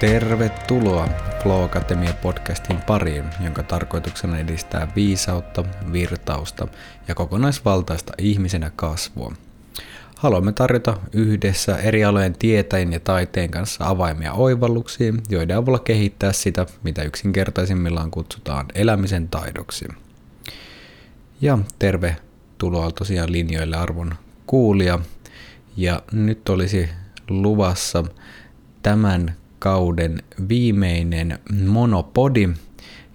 Tervetuloa 0.00 1.08
Flow 1.42 1.64
Academia 1.64 2.14
podcastin 2.22 2.76
pariin, 2.86 3.24
jonka 3.44 3.62
tarkoituksena 3.62 4.38
edistää 4.38 4.88
viisautta, 4.96 5.64
virtausta 5.92 6.68
ja 7.08 7.14
kokonaisvaltaista 7.14 8.12
ihmisenä 8.18 8.70
kasvua. 8.76 9.32
Haluamme 10.16 10.52
tarjota 10.52 10.96
yhdessä 11.12 11.76
eri 11.76 12.04
alojen 12.04 12.34
tietäjien 12.38 12.92
ja 12.92 13.00
taiteen 13.00 13.50
kanssa 13.50 13.88
avaimia 13.88 14.32
oivalluksiin, 14.32 15.22
joiden 15.28 15.56
avulla 15.56 15.78
kehittää 15.78 16.32
sitä, 16.32 16.66
mitä 16.82 17.02
yksinkertaisimmillaan 17.02 18.10
kutsutaan 18.10 18.66
elämisen 18.74 19.28
taidoksi. 19.28 19.88
Ja 21.40 21.58
tervetuloa 21.78 22.90
tosiaan 22.90 23.32
linjoille 23.32 23.76
arvon 23.76 24.14
kuulija. 24.46 24.98
Ja 25.76 26.02
nyt 26.12 26.48
olisi 26.48 26.88
luvassa 27.28 28.04
tämän 28.82 29.34
kauden 29.58 30.22
viimeinen 30.48 31.38
monopodi 31.66 32.48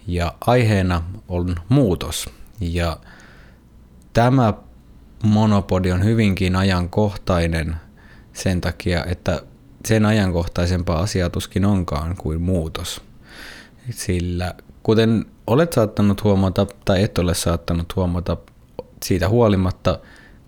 ja 0.08 0.34
aiheena 0.48 1.04
on 1.28 1.56
muutos. 1.70 2.30
Ja 2.60 2.98
tämä 4.14 4.54
monopodi 5.24 5.92
on 5.92 6.04
hyvinkin 6.04 6.56
ajankohtainen 6.56 7.76
sen 8.34 8.62
takia, 8.62 9.06
että 9.06 9.42
sen 9.86 10.06
ajankohtaisempaa 10.06 11.00
asiaa 11.00 11.30
tuskin 11.30 11.66
onkaan 11.66 12.16
kuin 12.17 12.42
muutos. 12.42 13.02
Sillä 13.89 14.54
kuten 14.84 15.26
olet 15.48 15.73
saattanut 15.73 16.23
huomata 16.23 16.67
tai 16.86 17.04
et 17.04 17.17
ole 17.17 17.34
saattanut 17.34 17.95
huomata 17.95 18.38
siitä 19.04 19.30
huolimatta, 19.30 20.00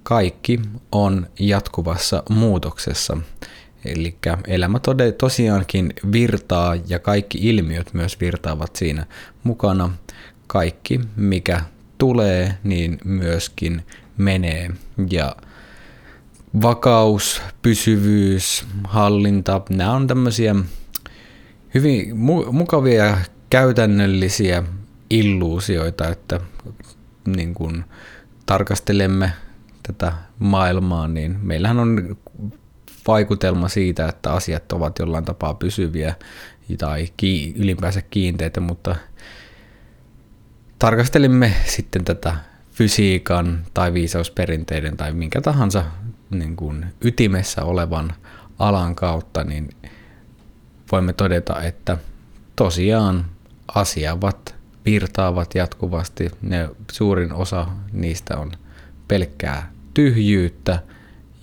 kaikki 0.03 0.59
on 0.91 1.27
jatkuvassa 1.39 2.23
muutoksessa. 2.29 3.17
Eli 3.85 4.17
elämä 4.47 4.79
tosiaankin 5.17 5.93
virtaa 6.11 6.75
ja 6.87 6.99
kaikki 6.99 7.37
ilmiöt 7.41 7.93
myös 7.93 8.19
virtaavat 8.21 8.75
siinä 8.75 9.05
mukana. 9.43 9.91
Kaikki, 10.47 10.99
mikä 11.15 11.61
tulee, 11.97 12.57
niin 12.63 12.97
myöskin 13.03 13.83
menee. 14.17 14.69
Ja 15.11 15.35
vakaus, 16.61 17.41
pysyvyys, 17.61 18.65
hallinta, 18.83 19.61
nämä 19.69 19.91
on 19.91 20.07
tämmöisiä 20.07 20.55
hyvin 21.73 22.11
mu- 22.11 22.51
mukavia 22.51 23.05
ja 23.05 23.17
käytännöllisiä 23.49 24.63
illuusioita, 25.09 26.07
että 26.07 26.39
niin 27.27 27.53
kun 27.53 27.83
tarkastelemme 28.45 29.31
tätä 29.83 30.13
maailmaa, 30.39 31.07
niin 31.07 31.39
meillähän 31.41 31.79
on 31.79 32.17
vaikutelma 33.07 33.69
siitä, 33.69 34.07
että 34.07 34.31
asiat 34.31 34.71
ovat 34.71 34.99
jollain 34.99 35.25
tapaa 35.25 35.53
pysyviä 35.53 36.15
tai 36.77 37.07
ylipäänsä 37.55 38.01
kiinteitä, 38.01 38.59
mutta 38.59 38.95
tarkastelimme 40.79 41.53
sitten 41.65 42.05
tätä 42.05 42.35
fysiikan 42.71 43.65
tai 43.73 43.93
viisausperinteiden 43.93 44.97
tai 44.97 45.13
minkä 45.13 45.41
tahansa 45.41 45.85
niin 46.29 46.55
kuin 46.55 46.85
ytimessä 47.01 47.63
olevan 47.63 48.13
alan 48.59 48.95
kautta, 48.95 49.43
niin 49.43 49.69
voimme 50.91 51.13
todeta, 51.13 51.61
että 51.61 51.97
tosiaan 52.55 53.25
asiavat 53.75 54.55
virtaavat 54.85 55.55
jatkuvasti. 55.55 56.31
Ne 56.41 56.69
suurin 56.91 57.33
osa 57.33 57.67
niistä 57.91 58.37
on 58.37 58.51
pelkkää 59.07 59.71
tyhjyyttä 59.93 60.79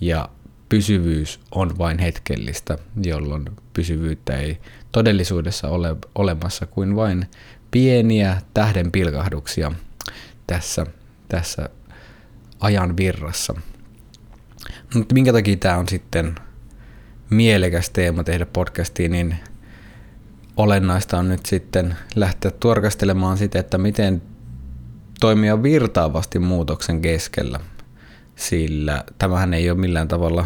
ja 0.01 0.29
pysyvyys 0.73 1.39
on 1.51 1.77
vain 1.77 1.99
hetkellistä, 1.99 2.77
jolloin 3.03 3.45
pysyvyyttä 3.73 4.37
ei 4.37 4.57
todellisuudessa 4.91 5.67
ole 5.67 5.95
olemassa 6.15 6.65
kuin 6.65 6.95
vain 6.95 7.25
pieniä 7.71 8.41
tähden 8.53 8.91
pilkahduksia 8.91 9.71
tässä, 10.47 10.85
tässä 11.29 11.69
ajan 12.59 12.97
virrassa. 12.97 13.53
Mutta 14.95 15.13
minkä 15.13 15.33
takia 15.33 15.55
tämä 15.55 15.77
on 15.77 15.87
sitten 15.87 16.35
mielekäs 17.29 17.89
teema 17.89 18.23
tehdä 18.23 18.45
podcastiin, 18.45 19.11
niin 19.11 19.35
olennaista 20.57 21.17
on 21.17 21.29
nyt 21.29 21.45
sitten 21.45 21.95
lähteä 22.15 22.51
tuorkastelemaan 22.51 23.37
sitä, 23.37 23.59
että 23.59 23.77
miten 23.77 24.21
toimia 25.19 25.63
virtaavasti 25.63 26.39
muutoksen 26.39 27.01
keskellä. 27.01 27.59
Sillä 28.35 29.03
tämähän 29.17 29.53
ei 29.53 29.69
ole 29.69 29.79
millään 29.79 30.07
tavalla 30.07 30.45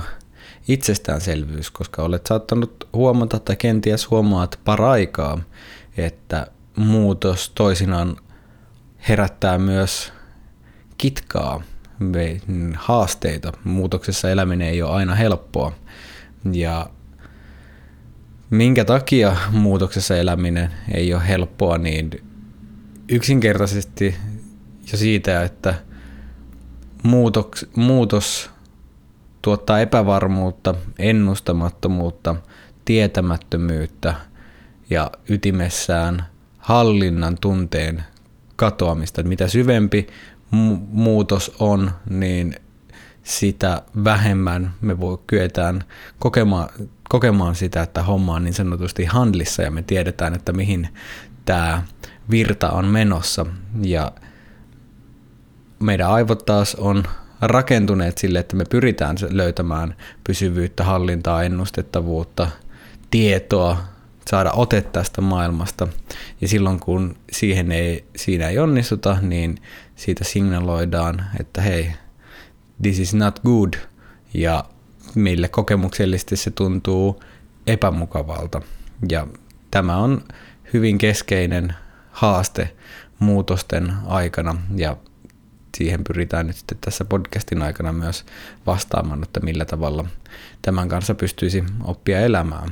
itsestäänselvyys, 0.67 1.71
koska 1.71 2.03
olet 2.03 2.25
saattanut 2.25 2.87
huomata 2.93 3.39
tai 3.39 3.55
kenties 3.55 4.09
huomaat 4.09 4.59
paraikaa, 4.65 5.39
että 5.97 6.47
muutos 6.75 7.49
toisinaan 7.55 8.17
herättää 9.09 9.57
myös 9.57 10.13
kitkaa, 10.97 11.61
haasteita. 12.75 13.53
Muutoksessa 13.63 14.29
eläminen 14.29 14.67
ei 14.67 14.81
ole 14.81 14.91
aina 14.91 15.15
helppoa. 15.15 15.71
Ja 16.51 16.89
minkä 18.49 18.85
takia 18.85 19.35
muutoksessa 19.51 20.17
eläminen 20.17 20.71
ei 20.93 21.13
ole 21.13 21.27
helppoa, 21.27 21.77
niin 21.77 22.11
yksinkertaisesti 23.09 24.15
jo 24.91 24.97
siitä, 24.97 25.43
että 25.43 25.75
muutoks, 27.03 27.65
muutos 27.75 28.49
tuottaa 29.47 29.79
epävarmuutta, 29.79 30.75
ennustamattomuutta, 30.99 32.35
tietämättömyyttä 32.85 34.15
ja 34.89 35.11
ytimessään 35.29 36.25
hallinnan 36.57 37.37
tunteen 37.41 38.03
katoamista. 38.55 39.23
Mitä 39.23 39.47
syvempi 39.47 40.07
mu- 40.51 40.79
muutos 40.91 41.55
on, 41.59 41.91
niin 42.09 42.55
sitä 43.23 43.81
vähemmän 44.03 44.73
me 44.81 44.99
voi 44.99 45.17
kyetään 45.27 45.83
kokemaan, 46.19 46.69
kokemaan 47.09 47.55
sitä, 47.55 47.81
että 47.81 48.03
homma 48.03 48.35
on 48.35 48.43
niin 48.43 48.53
sanotusti 48.53 49.05
handlissa 49.05 49.63
ja 49.63 49.71
me 49.71 49.81
tiedetään, 49.81 50.33
että 50.33 50.53
mihin 50.53 50.89
tämä 51.45 51.83
virta 52.29 52.69
on 52.69 52.85
menossa. 52.85 53.45
Ja 53.81 54.11
meidän 55.79 56.09
aivot 56.09 56.45
taas 56.45 56.75
on 56.75 57.03
rakentuneet 57.41 58.17
sille, 58.17 58.39
että 58.39 58.55
me 58.55 58.63
pyritään 58.69 59.17
löytämään 59.29 59.95
pysyvyyttä, 60.23 60.83
hallintaa, 60.83 61.43
ennustettavuutta, 61.43 62.47
tietoa, 63.11 63.77
saada 64.29 64.51
ote 64.51 64.81
tästä 64.81 65.21
maailmasta. 65.21 65.87
Ja 66.41 66.47
silloin 66.47 66.79
kun 66.79 67.15
siihen 67.31 67.71
ei, 67.71 68.05
siinä 68.15 68.49
ei 68.49 68.59
onnistuta, 68.59 69.17
niin 69.21 69.57
siitä 69.95 70.23
signaloidaan, 70.23 71.25
että 71.39 71.61
hei, 71.61 71.91
this 72.81 72.99
is 72.99 73.13
not 73.13 73.39
good. 73.39 73.73
Ja 74.33 74.63
mille 75.15 75.47
kokemuksellisesti 75.47 76.35
se 76.35 76.51
tuntuu 76.51 77.23
epämukavalta. 77.67 78.61
Ja 79.09 79.27
tämä 79.71 79.97
on 79.97 80.23
hyvin 80.73 80.97
keskeinen 80.97 81.73
haaste 82.11 82.75
muutosten 83.19 83.93
aikana 84.05 84.55
ja 84.75 84.97
siihen 85.77 86.03
pyritään 86.03 86.47
nyt 86.47 86.55
sitten 86.55 86.77
tässä 86.81 87.05
podcastin 87.05 87.61
aikana 87.61 87.93
myös 87.93 88.25
vastaamaan, 88.65 89.23
että 89.23 89.39
millä 89.39 89.65
tavalla 89.65 90.05
tämän 90.61 90.89
kanssa 90.89 91.15
pystyisi 91.15 91.63
oppia 91.83 92.19
elämään. 92.19 92.69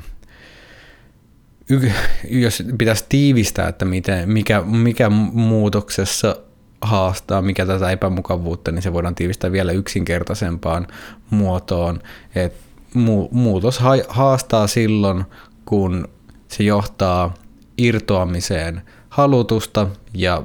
Y- 1.70 1.92
jos 2.30 2.64
pitäisi 2.78 3.06
tiivistää, 3.10 3.68
että 3.68 3.86
miten, 3.86 4.32
mikä, 4.32 4.62
mikä 4.62 5.10
muutoksessa 5.10 6.36
haastaa, 6.82 7.42
mikä 7.42 7.66
tätä 7.66 7.92
epämukavuutta, 7.92 8.72
niin 8.72 8.82
se 8.82 8.94
voidaan 8.94 9.16
tiivistää 9.16 9.52
vielä 9.52 9.72
yksinkertaisempaan 9.72 10.88
muotoon. 11.30 12.02
Et 12.36 12.54
mu- 12.96 13.30
muutos 13.32 13.80
ha- 13.80 14.06
haastaa 14.08 14.68
silloin, 14.68 15.24
kun 15.66 16.08
se 16.48 16.64
johtaa 16.64 17.34
irtoamiseen 17.78 18.82
halutusta 19.10 19.88
ja 20.14 20.44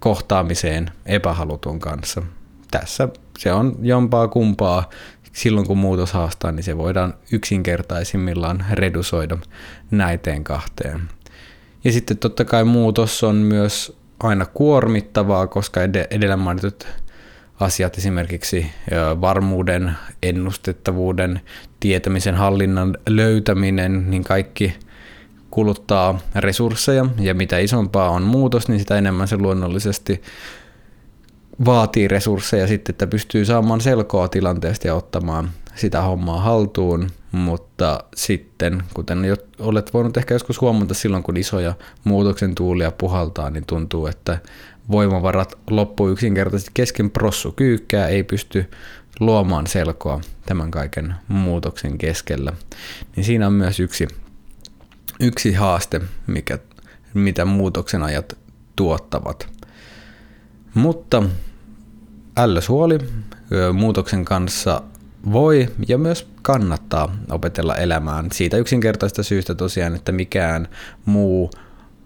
kohtaamiseen 0.00 0.90
epähalutun 1.06 1.80
kanssa. 1.80 2.22
Tässä 2.70 3.08
se 3.38 3.52
on 3.52 3.76
jompaa 3.82 4.28
kumpaa. 4.28 4.88
Silloin 5.32 5.66
kun 5.66 5.78
muutos 5.78 6.12
haastaa, 6.12 6.52
niin 6.52 6.64
se 6.64 6.78
voidaan 6.78 7.14
yksinkertaisimmillaan 7.32 8.64
redusoida 8.72 9.38
näiteen 9.90 10.44
kahteen. 10.44 11.00
Ja 11.84 11.92
sitten 11.92 12.18
totta 12.18 12.44
kai 12.44 12.64
muutos 12.64 13.24
on 13.24 13.36
myös 13.36 13.96
aina 14.20 14.46
kuormittavaa, 14.46 15.46
koska 15.46 15.80
edellä 16.10 16.36
mainitut 16.36 16.86
asiat, 17.60 17.98
esimerkiksi 17.98 18.66
varmuuden, 19.20 19.92
ennustettavuuden, 20.22 21.40
tietämisen, 21.80 22.34
hallinnan 22.34 22.96
löytäminen, 23.08 24.10
niin 24.10 24.24
kaikki– 24.24 24.74
kuluttaa 25.50 26.18
resursseja 26.34 27.06
ja 27.20 27.34
mitä 27.34 27.58
isompaa 27.58 28.10
on 28.10 28.22
muutos, 28.22 28.68
niin 28.68 28.80
sitä 28.80 28.98
enemmän 28.98 29.28
se 29.28 29.36
luonnollisesti 29.36 30.22
vaatii 31.64 32.08
resursseja 32.08 32.66
sitten, 32.66 32.92
että 32.92 33.06
pystyy 33.06 33.44
saamaan 33.44 33.80
selkoa 33.80 34.28
tilanteesta 34.28 34.86
ja 34.86 34.94
ottamaan 34.94 35.50
sitä 35.74 36.02
hommaa 36.02 36.40
haltuun, 36.40 37.10
mutta 37.32 38.04
sitten, 38.16 38.82
kuten 38.94 39.24
jo 39.24 39.36
olet 39.58 39.94
voinut 39.94 40.16
ehkä 40.16 40.34
joskus 40.34 40.60
huomata 40.60 40.94
silloin, 40.94 41.22
kun 41.22 41.36
isoja 41.36 41.74
muutoksen 42.04 42.54
tuulia 42.54 42.90
puhaltaa, 42.90 43.50
niin 43.50 43.66
tuntuu, 43.66 44.06
että 44.06 44.38
voimavarat 44.90 45.58
loppuu 45.70 46.08
yksinkertaisesti 46.08 46.70
kesken 46.74 47.10
prossu 47.10 47.52
kyykkää, 47.52 48.08
ei 48.08 48.22
pysty 48.22 48.70
luomaan 49.20 49.66
selkoa 49.66 50.20
tämän 50.46 50.70
kaiken 50.70 51.14
muutoksen 51.28 51.98
keskellä. 51.98 52.52
Niin 53.16 53.24
siinä 53.24 53.46
on 53.46 53.52
myös 53.52 53.80
yksi, 53.80 54.08
yksi 55.20 55.52
haaste, 55.52 56.00
mikä, 56.26 56.58
mitä 57.14 57.44
muutoksen 57.44 58.02
ajat 58.02 58.38
tuottavat. 58.76 59.48
Mutta 60.74 61.22
ällös 62.36 62.68
huoli, 62.68 62.98
muutoksen 63.72 64.24
kanssa 64.24 64.82
voi 65.32 65.68
ja 65.88 65.98
myös 65.98 66.28
kannattaa 66.42 67.16
opetella 67.30 67.76
elämään 67.76 68.28
siitä 68.32 68.56
yksinkertaista 68.56 69.22
syystä 69.22 69.54
tosiaan, 69.54 69.94
että 69.94 70.12
mikään 70.12 70.68
muu 71.04 71.50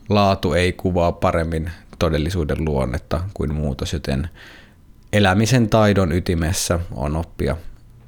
laatu 0.09 0.53
ei 0.53 0.73
kuvaa 0.73 1.13
paremmin 1.13 1.71
todellisuuden 1.99 2.65
luonnetta 2.65 3.21
kuin 3.35 3.55
muutos, 3.55 3.93
joten 3.93 4.29
elämisen 5.13 5.69
taidon 5.69 6.13
ytimessä 6.13 6.79
on 6.93 7.17
oppia 7.17 7.57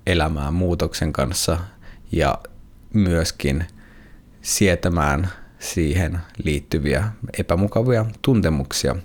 elämään 0.06 0.54
muutoksen 0.54 1.12
kanssa 1.12 1.58
ja 2.12 2.38
myöskin 2.92 3.64
sietämään 4.46 5.30
siihen 5.58 6.18
liittyviä 6.44 7.04
epämukavia 7.38 8.06
tuntemuksia, 8.22 8.96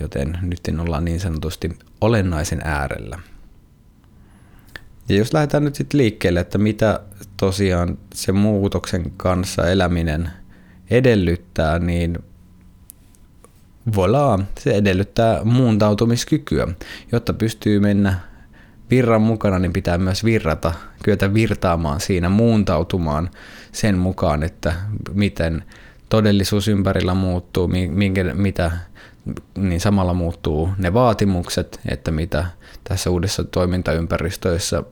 joten 0.00 0.38
nyt 0.42 0.60
ollaan 0.80 1.04
niin 1.04 1.20
sanotusti 1.20 1.78
olennaisen 2.00 2.60
äärellä. 2.64 3.18
Ja 5.08 5.16
jos 5.16 5.32
lähdetään 5.32 5.64
nyt 5.64 5.74
sitten 5.74 5.98
liikkeelle, 5.98 6.40
että 6.40 6.58
mitä 6.58 7.00
tosiaan 7.36 7.98
se 8.14 8.32
muutoksen 8.32 9.12
kanssa 9.16 9.68
eläminen 9.68 10.30
edellyttää, 10.90 11.78
niin 11.78 12.18
voilà, 13.96 14.42
se 14.58 14.70
edellyttää 14.70 15.44
muuntautumiskykyä. 15.44 16.68
Jotta 17.12 17.32
pystyy 17.32 17.80
mennä 17.80 18.20
virran 18.90 19.22
mukana, 19.22 19.58
niin 19.58 19.72
pitää 19.72 19.98
myös 19.98 20.24
virrata, 20.24 20.72
kyetä 21.02 21.34
virtaamaan 21.34 22.00
siinä, 22.00 22.28
muuntautumaan 22.28 23.30
sen 23.72 23.98
mukaan, 23.98 24.42
että 24.42 24.72
miten 25.12 25.64
todellisuus 26.08 26.68
ympärillä 26.68 27.14
muuttuu, 27.14 27.68
minkä, 27.88 28.24
mitä, 28.34 28.70
niin 29.58 29.80
samalla 29.80 30.14
muuttuu 30.14 30.68
ne 30.78 30.94
vaatimukset, 30.94 31.80
että 31.88 32.10
mitä 32.10 32.46
tässä 32.84 33.10
uudessa 33.10 33.44
toimintaympäristössä 33.44 34.82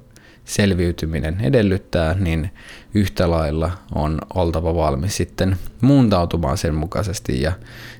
selviytyminen 0.44 1.40
edellyttää, 1.40 2.14
niin 2.14 2.50
yhtä 2.94 3.30
lailla 3.30 3.70
on 3.94 4.18
oltava 4.34 4.74
valmis 4.74 5.16
sitten 5.16 5.56
muuntautumaan 5.80 6.58
sen 6.58 6.74
mukaisesti. 6.74 7.42
Ja 7.42 7.52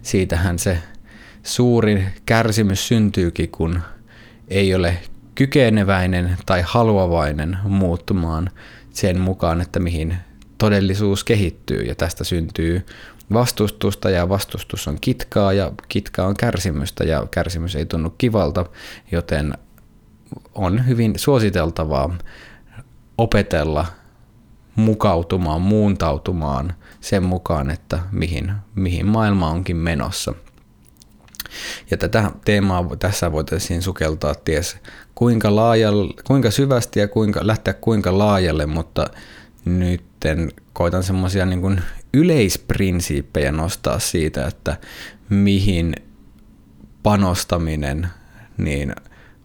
siitähän 0.03 0.59
se 0.59 0.79
suurin 1.43 2.07
kärsimys 2.27 2.89
syntyykin, 2.89 3.51
kun 3.51 3.83
ei 4.49 4.75
ole 4.75 4.99
kykeneväinen 5.35 6.37
tai 6.47 6.63
haluavainen 6.67 7.59
muuttumaan 7.65 8.51
sen 8.91 9.21
mukaan, 9.21 9.61
että 9.61 9.81
mihin 9.81 10.17
todellisuus 10.61 11.25
kehittyy 11.25 11.83
ja 11.83 11.95
tästä 11.95 12.25
syntyy 12.25 12.87
vastustusta 13.33 14.11
ja 14.11 14.29
vastustus 14.29 14.89
on 14.89 14.99
kitkaa 15.01 15.53
ja 15.53 15.73
kitkaa 15.89 16.27
on 16.27 16.37
kärsimystä 16.37 17.05
ja 17.05 17.27
kärsimys 17.31 17.77
ei 17.77 17.87
tunnu 17.87 18.11
kivalta, 18.19 18.67
joten 19.13 19.55
on 20.55 20.87
hyvin 20.87 21.13
suositeltavaa 21.17 22.19
opetella 23.19 23.87
mukautumaan, 24.75 25.61
muuntautumaan 25.61 26.75
sen 27.01 27.23
mukaan, 27.23 27.71
että 27.71 27.99
mihin, 28.13 28.53
mihin 28.75 29.07
maailma 29.07 29.51
onkin 29.51 29.77
menossa. 29.77 30.35
Ja 31.91 31.97
tätä 31.97 32.31
teemaa 32.45 32.97
tässä 32.99 33.33
voitaisiin 33.33 33.83
sukeltaa 33.83 34.35
ties 34.35 34.77
kuinka, 35.15 35.57
laajalle, 35.57 36.15
kuinka 36.27 36.51
syvästi 36.51 37.01
ja 37.01 37.09
kuinka, 37.09 37.41
lähteä 37.43 37.75
kuinka 37.75 38.19
laajalle, 38.19 38.67
mutta 38.67 39.07
nytten 40.25 40.53
koitan 40.73 41.03
semmoisia 41.03 41.47
niin 41.47 41.81
yleisprinsiippejä 42.15 43.53
nostaa 43.53 43.99
siitä, 43.99 44.47
että 44.47 44.77
mihin 45.29 45.95
panostaminen 47.03 48.09
niin 48.59 48.95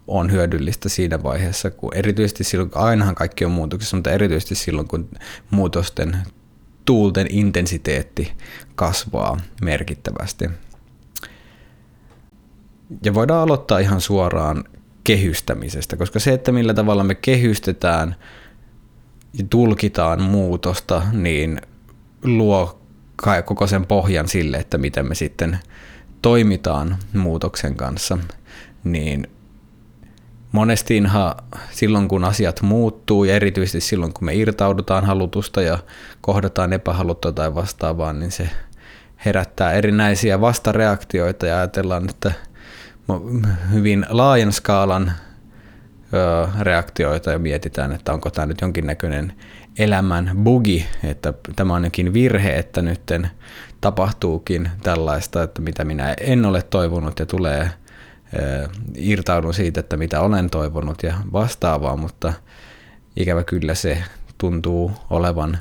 on 0.06 0.32
hyödyllistä 0.32 0.88
siinä 0.88 1.22
vaiheessa, 1.22 1.70
kun 1.70 1.94
erityisesti 1.94 2.44
silloin, 2.44 2.70
kun 2.70 2.82
ainahan 2.82 3.14
kaikki 3.14 3.44
on 3.44 3.50
muutoksessa, 3.50 3.96
mutta 3.96 4.10
erityisesti 4.10 4.54
silloin, 4.54 4.88
kun 4.88 5.08
muutosten 5.50 6.16
tuulten 6.84 7.26
intensiteetti 7.30 8.32
kasvaa 8.74 9.40
merkittävästi. 9.62 10.50
Ja 13.04 13.14
voidaan 13.14 13.42
aloittaa 13.42 13.78
ihan 13.78 14.00
suoraan 14.00 14.64
kehystämisestä, 15.04 15.96
koska 15.96 16.18
se, 16.18 16.32
että 16.32 16.52
millä 16.52 16.74
tavalla 16.74 17.04
me 17.04 17.14
kehystetään 17.14 18.16
tulkitaan 19.50 20.22
muutosta, 20.22 21.02
niin 21.12 21.60
luo 22.24 22.80
koko 23.44 23.66
sen 23.66 23.86
pohjan 23.86 24.28
sille, 24.28 24.56
että 24.56 24.78
miten 24.78 25.08
me 25.08 25.14
sitten 25.14 25.58
toimitaan 26.22 26.96
muutoksen 27.14 27.76
kanssa, 27.76 28.18
niin 28.84 29.26
monestiinhan 30.52 31.34
silloin 31.70 32.08
kun 32.08 32.24
asiat 32.24 32.62
muuttuu 32.62 33.24
ja 33.24 33.34
erityisesti 33.34 33.80
silloin 33.80 34.12
kun 34.12 34.24
me 34.24 34.34
irtaudutaan 34.34 35.04
halutusta 35.04 35.62
ja 35.62 35.78
kohdataan 36.20 36.72
epähaluttua 36.72 37.32
tai 37.32 37.54
vastaavaa, 37.54 38.12
niin 38.12 38.32
se 38.32 38.50
herättää 39.24 39.72
erinäisiä 39.72 40.40
vastareaktioita 40.40 41.46
ja 41.46 41.56
ajatellaan, 41.56 42.10
että 42.10 42.32
hyvin 43.72 44.06
laajan 44.08 44.52
skaalan 44.52 45.12
reaktioita 46.60 47.30
ja 47.30 47.38
mietitään, 47.38 47.92
että 47.92 48.12
onko 48.12 48.30
tämä 48.30 48.46
nyt 48.46 48.60
jonkinnäköinen 48.60 49.32
elämän 49.78 50.30
bugi, 50.42 50.86
että 51.04 51.34
tämä 51.56 51.74
on 51.74 51.84
jokin 51.84 52.12
virhe, 52.12 52.58
että 52.58 52.82
nyt 52.82 53.00
tapahtuukin 53.80 54.70
tällaista, 54.82 55.42
että 55.42 55.62
mitä 55.62 55.84
minä 55.84 56.14
en 56.20 56.44
ole 56.44 56.62
toivonut 56.62 57.18
ja 57.18 57.26
tulee 57.26 57.70
irtaudun 58.94 59.54
siitä, 59.54 59.80
että 59.80 59.96
mitä 59.96 60.20
olen 60.20 60.50
toivonut 60.50 61.02
ja 61.02 61.14
vastaavaa, 61.32 61.96
mutta 61.96 62.32
ikävä 63.16 63.44
kyllä 63.44 63.74
se 63.74 63.98
tuntuu 64.38 64.92
olevan 65.10 65.58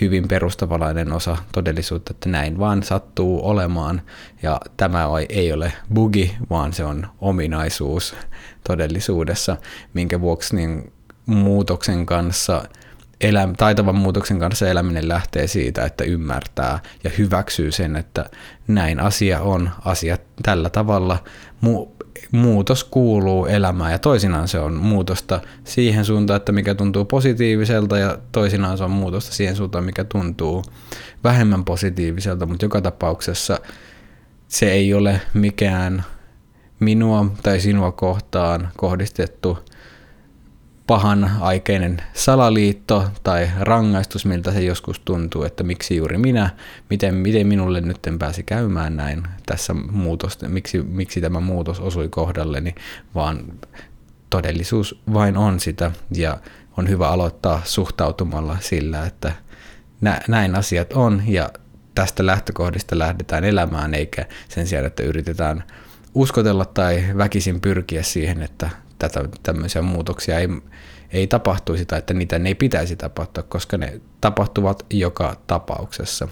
hyvin 0.00 0.28
perustavalainen 0.28 1.12
osa 1.12 1.36
todellisuutta, 1.52 2.10
että 2.10 2.28
näin 2.28 2.58
vaan 2.58 2.82
sattuu 2.82 3.48
olemaan. 3.48 4.02
Ja 4.42 4.60
tämä 4.76 5.04
ei 5.28 5.52
ole 5.52 5.72
bugi, 5.94 6.36
vaan 6.50 6.72
se 6.72 6.84
on 6.84 7.06
ominaisuus 7.20 8.14
todellisuudessa, 8.66 9.56
minkä 9.94 10.20
vuoksi 10.20 10.56
niin 10.56 10.92
muutoksen 11.26 12.06
kanssa 12.06 12.62
elä, 13.20 13.48
taitavan 13.56 13.94
muutoksen 13.94 14.38
kanssa 14.38 14.68
eläminen 14.68 15.08
lähtee 15.08 15.46
siitä, 15.46 15.84
että 15.84 16.04
ymmärtää 16.04 16.78
ja 17.04 17.10
hyväksyy 17.18 17.72
sen, 17.72 17.96
että 17.96 18.30
näin 18.68 19.00
asia 19.00 19.40
on, 19.40 19.70
asia 19.84 20.18
tällä 20.42 20.70
tavalla, 20.70 21.18
mu, 21.60 21.88
muutos 22.30 22.84
kuuluu 22.84 23.46
elämään 23.46 23.92
ja 23.92 23.98
toisinaan 23.98 24.48
se 24.48 24.58
on 24.58 24.74
muutosta 24.74 25.40
siihen 25.64 26.04
suuntaan, 26.04 26.36
että 26.36 26.52
mikä 26.52 26.74
tuntuu 26.74 27.04
positiiviselta 27.04 27.98
ja 27.98 28.18
toisinaan 28.32 28.78
se 28.78 28.84
on 28.84 28.90
muutosta 28.90 29.32
siihen 29.32 29.56
suuntaan, 29.56 29.84
mikä 29.84 30.04
tuntuu 30.04 30.64
vähemmän 31.24 31.64
positiiviselta, 31.64 32.46
mutta 32.46 32.64
joka 32.64 32.80
tapauksessa 32.80 33.58
se 34.48 34.72
ei 34.72 34.94
ole 34.94 35.20
mikään 35.34 36.04
minua 36.80 37.26
tai 37.42 37.60
sinua 37.60 37.92
kohtaan 37.92 38.68
kohdistettu 38.76 39.58
pahan 40.92 41.30
aikeinen 41.40 42.02
salaliitto 42.12 43.04
tai 43.22 43.50
rangaistus, 43.60 44.26
miltä 44.26 44.52
se 44.52 44.62
joskus 44.62 45.00
tuntuu, 45.00 45.44
että 45.44 45.64
miksi 45.64 45.96
juuri 45.96 46.18
minä, 46.18 46.50
miten, 46.90 47.14
miten 47.14 47.46
minulle 47.46 47.80
nyt 47.80 47.98
pääsi 48.18 48.42
käymään 48.42 48.96
näin 48.96 49.22
tässä 49.46 49.74
muutosta, 49.74 50.48
miksi, 50.48 50.82
miksi 50.82 51.20
tämä 51.20 51.40
muutos 51.40 51.80
osui 51.80 52.08
kohdalleni, 52.08 52.74
vaan 53.14 53.44
todellisuus 54.30 55.02
vain 55.12 55.36
on 55.36 55.60
sitä. 55.60 55.90
Ja 56.14 56.38
on 56.76 56.88
hyvä 56.88 57.08
aloittaa 57.08 57.62
suhtautumalla 57.64 58.56
sillä, 58.60 59.06
että 59.06 59.32
näin 60.28 60.54
asiat 60.54 60.92
on 60.92 61.22
ja 61.26 61.50
tästä 61.94 62.26
lähtökohdista 62.26 62.98
lähdetään 62.98 63.44
elämään, 63.44 63.94
eikä 63.94 64.26
sen 64.48 64.66
sijaan, 64.66 64.86
että 64.86 65.02
yritetään 65.02 65.64
uskotella 66.14 66.64
tai 66.64 67.04
väkisin 67.16 67.60
pyrkiä 67.60 68.02
siihen, 68.02 68.42
että 68.42 68.70
tätä, 69.08 69.28
tämmöisiä 69.42 69.82
muutoksia 69.82 70.38
ei, 70.38 70.48
ei 71.10 71.26
tapahtuisi 71.26 71.86
tai 71.86 71.98
että 71.98 72.14
niitä 72.14 72.40
ei 72.44 72.54
pitäisi 72.54 72.96
tapahtua, 72.96 73.42
koska 73.42 73.78
ne 73.78 74.00
tapahtuvat 74.20 74.86
joka 74.90 75.36
tapauksessa. 75.46 76.28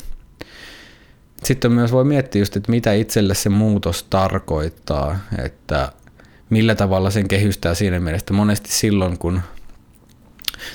Sitten 1.44 1.72
myös 1.72 1.92
voi 1.92 2.04
miettiä 2.04 2.42
just, 2.42 2.56
että 2.56 2.70
mitä 2.70 2.92
itselle 2.92 3.34
se 3.34 3.48
muutos 3.48 4.02
tarkoittaa, 4.10 5.18
että 5.44 5.92
millä 6.50 6.74
tavalla 6.74 7.10
sen 7.10 7.28
kehystää 7.28 7.74
siinä 7.74 8.00
mielessä, 8.00 8.34
monesti 8.34 8.72
silloin 8.72 9.18
kun 9.18 9.40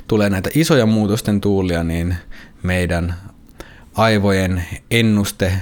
tulee 0.08 0.30
näitä 0.30 0.50
isoja 0.54 0.86
muutosten 0.86 1.42
tuulia, 1.42 1.84
niin 1.84 2.16
meidän 2.64 3.16
aivojen 3.94 4.66
ennuste 4.92 5.54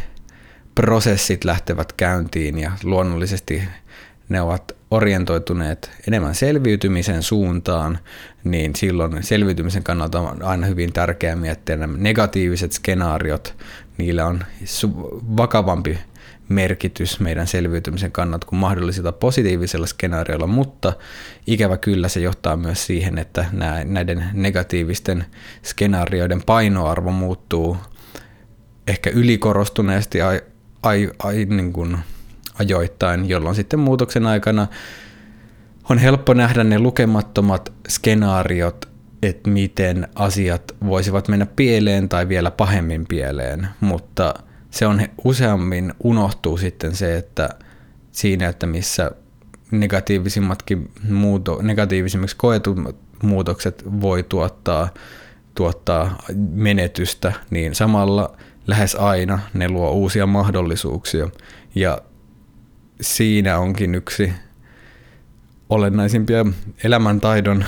prosessit 0.76 1.44
lähtevät 1.44 1.94
käyntiin 1.94 2.60
ja 2.60 2.72
luonnollisesti 2.84 3.64
ne 4.34 4.42
ovat 4.42 4.72
orientoituneet 4.92 5.92
enemmän 6.08 6.36
selviytymisen 6.36 7.24
suuntaan, 7.24 8.00
niin 8.44 8.76
silloin 8.76 9.24
selviytymisen 9.24 9.84
kannalta 9.84 10.20
on 10.20 10.44
aina 10.44 10.68
hyvin 10.68 10.94
tärkeää 10.94 11.36
miettiä 11.36 11.78
nämä 11.78 11.98
negatiiviset 11.98 12.72
skenaariot. 12.72 13.56
Niillä 13.98 14.26
on 14.26 14.44
vakavampi 15.38 16.00
merkitys 16.50 17.20
meidän 17.20 17.48
selviytymisen 17.48 18.12
kannalta 18.12 18.48
kuin 18.48 18.60
mahdollisilla 18.60 19.12
positiivisilla 19.12 19.86
skenaarioilla, 19.86 20.48
mutta 20.48 20.94
ikävä 21.48 21.78
kyllä 21.78 22.08
se 22.08 22.20
johtaa 22.20 22.58
myös 22.58 22.86
siihen, 22.86 23.18
että 23.18 23.46
näiden 23.86 24.26
negatiivisten 24.34 25.26
skenaarioiden 25.64 26.44
painoarvo 26.46 27.12
muuttuu 27.12 27.78
ehkä 28.88 29.10
ylikorostuneesti 29.10 30.22
ai, 30.22 30.42
ai, 30.84 31.10
ai, 31.20 31.46
niin 31.46 31.74
kuin 31.74 31.98
ajoittain, 32.60 33.30
jolloin 33.30 33.56
sitten 33.56 33.80
muutoksen 33.80 34.28
aikana 34.28 34.68
on 35.90 35.98
helppo 35.98 36.34
nähdä 36.34 36.64
ne 36.64 36.80
lukemattomat 36.80 37.74
skenaariot, 37.90 38.90
että 39.22 39.50
miten 39.50 40.08
asiat 40.16 40.76
voisivat 40.86 41.28
mennä 41.28 41.46
pieleen 41.46 42.10
tai 42.10 42.28
vielä 42.28 42.52
pahemmin 42.52 43.06
pieleen, 43.08 43.68
mutta 43.80 44.34
se 44.72 44.86
on 44.86 45.02
useammin 45.24 45.94
unohtuu 46.04 46.58
sitten 46.58 46.96
se, 46.96 47.18
että 47.18 47.50
siinä, 48.12 48.48
että 48.50 48.66
missä 48.66 49.12
negatiivisimmatkin 49.72 50.92
muuto, 51.10 51.60
negatiivisimmiksi 51.62 52.36
koetut 52.38 52.78
muutokset 53.24 53.84
voi 54.02 54.24
tuottaa, 54.24 54.90
tuottaa 55.56 56.18
menetystä, 56.52 57.34
niin 57.50 57.76
samalla 57.76 58.38
lähes 58.68 58.96
aina 58.96 59.40
ne 59.54 59.70
luo 59.70 59.92
uusia 59.92 60.26
mahdollisuuksia. 60.26 61.30
Ja 61.76 62.02
siinä 63.02 63.58
onkin 63.60 63.96
yksi 63.96 64.34
olennaisimpia 65.70 66.46
elämäntaidon 66.84 67.66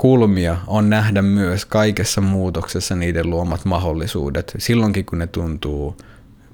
kulmia 0.00 0.56
on 0.66 0.90
nähdä 0.90 1.22
myös 1.22 1.64
kaikessa 1.64 2.20
muutoksessa 2.20 2.96
niiden 2.96 3.30
luomat 3.30 3.64
mahdollisuudet. 3.64 4.54
Silloinkin 4.58 5.04
kun 5.04 5.18
ne 5.18 5.26
tuntuu 5.26 5.96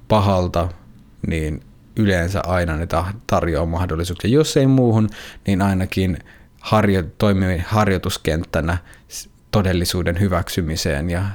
pahalta, 0.07 0.69
niin 1.27 1.61
yleensä 1.95 2.41
aina 2.41 2.77
ne 2.77 2.87
tarjoaa 3.27 3.65
mahdollisuuksia. 3.65 4.31
Jos 4.31 4.57
ei 4.57 4.67
muuhun, 4.67 5.09
niin 5.47 5.61
ainakin 5.61 6.17
harjo, 6.61 7.03
toimii 7.17 7.63
harjoituskenttänä 7.67 8.77
todellisuuden 9.51 10.19
hyväksymiseen 10.19 11.09
ja 11.09 11.25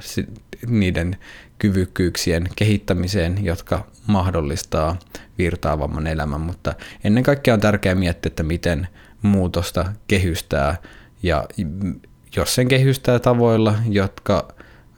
niiden 0.67 1.17
kyvykkyyksien 1.59 2.49
kehittämiseen, 2.57 3.45
jotka 3.45 3.87
mahdollistaa 4.07 4.97
virtaavamman 5.39 6.07
elämän, 6.07 6.41
mutta 6.41 6.75
ennen 7.05 7.23
kaikkea 7.23 7.55
on 7.55 7.61
tärkeää 7.61 7.95
miettiä, 7.95 8.29
että 8.29 8.43
miten 8.43 8.89
muutosta 9.23 9.93
kehystää 10.09 10.77
ja 11.23 11.45
jos 12.37 12.55
sen 12.55 12.69
kehystää 12.69 13.19
tavoilla, 13.19 13.75
jotka 13.89 14.49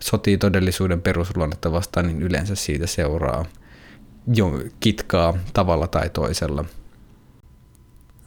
sotii 0.01 0.39
todellisuuden 0.39 1.03
perusluonnetta 1.03 1.73
vastaan, 1.73 2.07
niin 2.07 2.23
yleensä 2.23 2.55
siitä 2.55 2.87
seuraa 2.87 3.45
jo 4.35 4.63
kitkaa 4.81 5.35
tavalla 5.53 5.87
tai 5.87 6.11
toisella. 6.11 6.65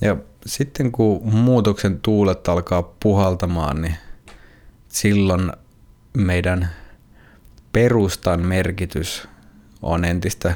Ja 0.01 0.17
sitten 0.45 0.91
kun 0.91 1.33
muutoksen 1.33 1.99
tuulet 2.01 2.47
alkaa 2.47 2.83
puhaltamaan, 2.83 3.81
niin 3.81 3.95
silloin 4.87 5.51
meidän 6.13 6.69
perustan 7.73 8.45
merkitys 8.45 9.27
on 9.81 10.05
entistä 10.05 10.53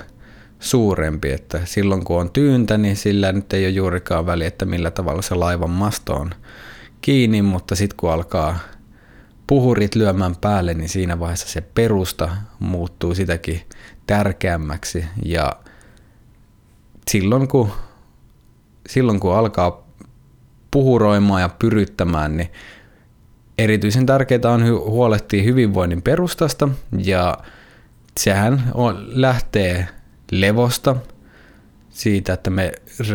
suurempi, 0.59 1.31
että 1.31 1.61
silloin 1.65 2.03
kun 2.03 2.19
on 2.19 2.31
tyyntä, 2.31 2.77
niin 2.77 2.95
sillä 2.95 3.31
nyt 3.31 3.53
ei 3.53 3.65
ole 3.65 3.69
juurikaan 3.69 4.25
väliä, 4.25 4.47
että 4.47 4.65
millä 4.65 4.91
tavalla 4.91 5.21
se 5.21 5.35
laivan 5.35 5.69
masto 5.69 6.13
on 6.13 6.31
kiinni, 7.01 7.41
mutta 7.41 7.75
sitten 7.75 7.97
kun 7.97 8.11
alkaa 8.11 8.59
puhurit 9.47 9.95
lyömään 9.95 10.35
päälle, 10.35 10.73
niin 10.73 10.89
siinä 10.89 11.19
vaiheessa 11.19 11.47
se 11.47 11.61
perusta 11.61 12.29
muuttuu 12.59 13.15
sitäkin 13.15 13.61
tärkeämmäksi. 14.07 15.05
Ja 15.25 15.51
silloin 17.09 17.47
kun, 17.47 17.71
silloin 18.87 19.19
kun 19.19 19.35
alkaa 19.35 19.87
puhuroimaan 20.71 21.41
ja 21.41 21.49
pyryttämään, 21.49 22.37
niin 22.37 22.51
erityisen 23.57 24.05
tärkeää 24.05 24.53
on 24.53 24.65
huolehtia 24.67 25.43
hyvinvoinnin 25.43 26.01
perustasta 26.01 26.69
ja 26.97 27.37
sehän 28.19 28.63
on, 28.73 29.05
lähtee 29.07 29.87
levosta, 30.31 30.95
siitä, 31.89 32.33
että 32.33 32.49
me 32.49 32.71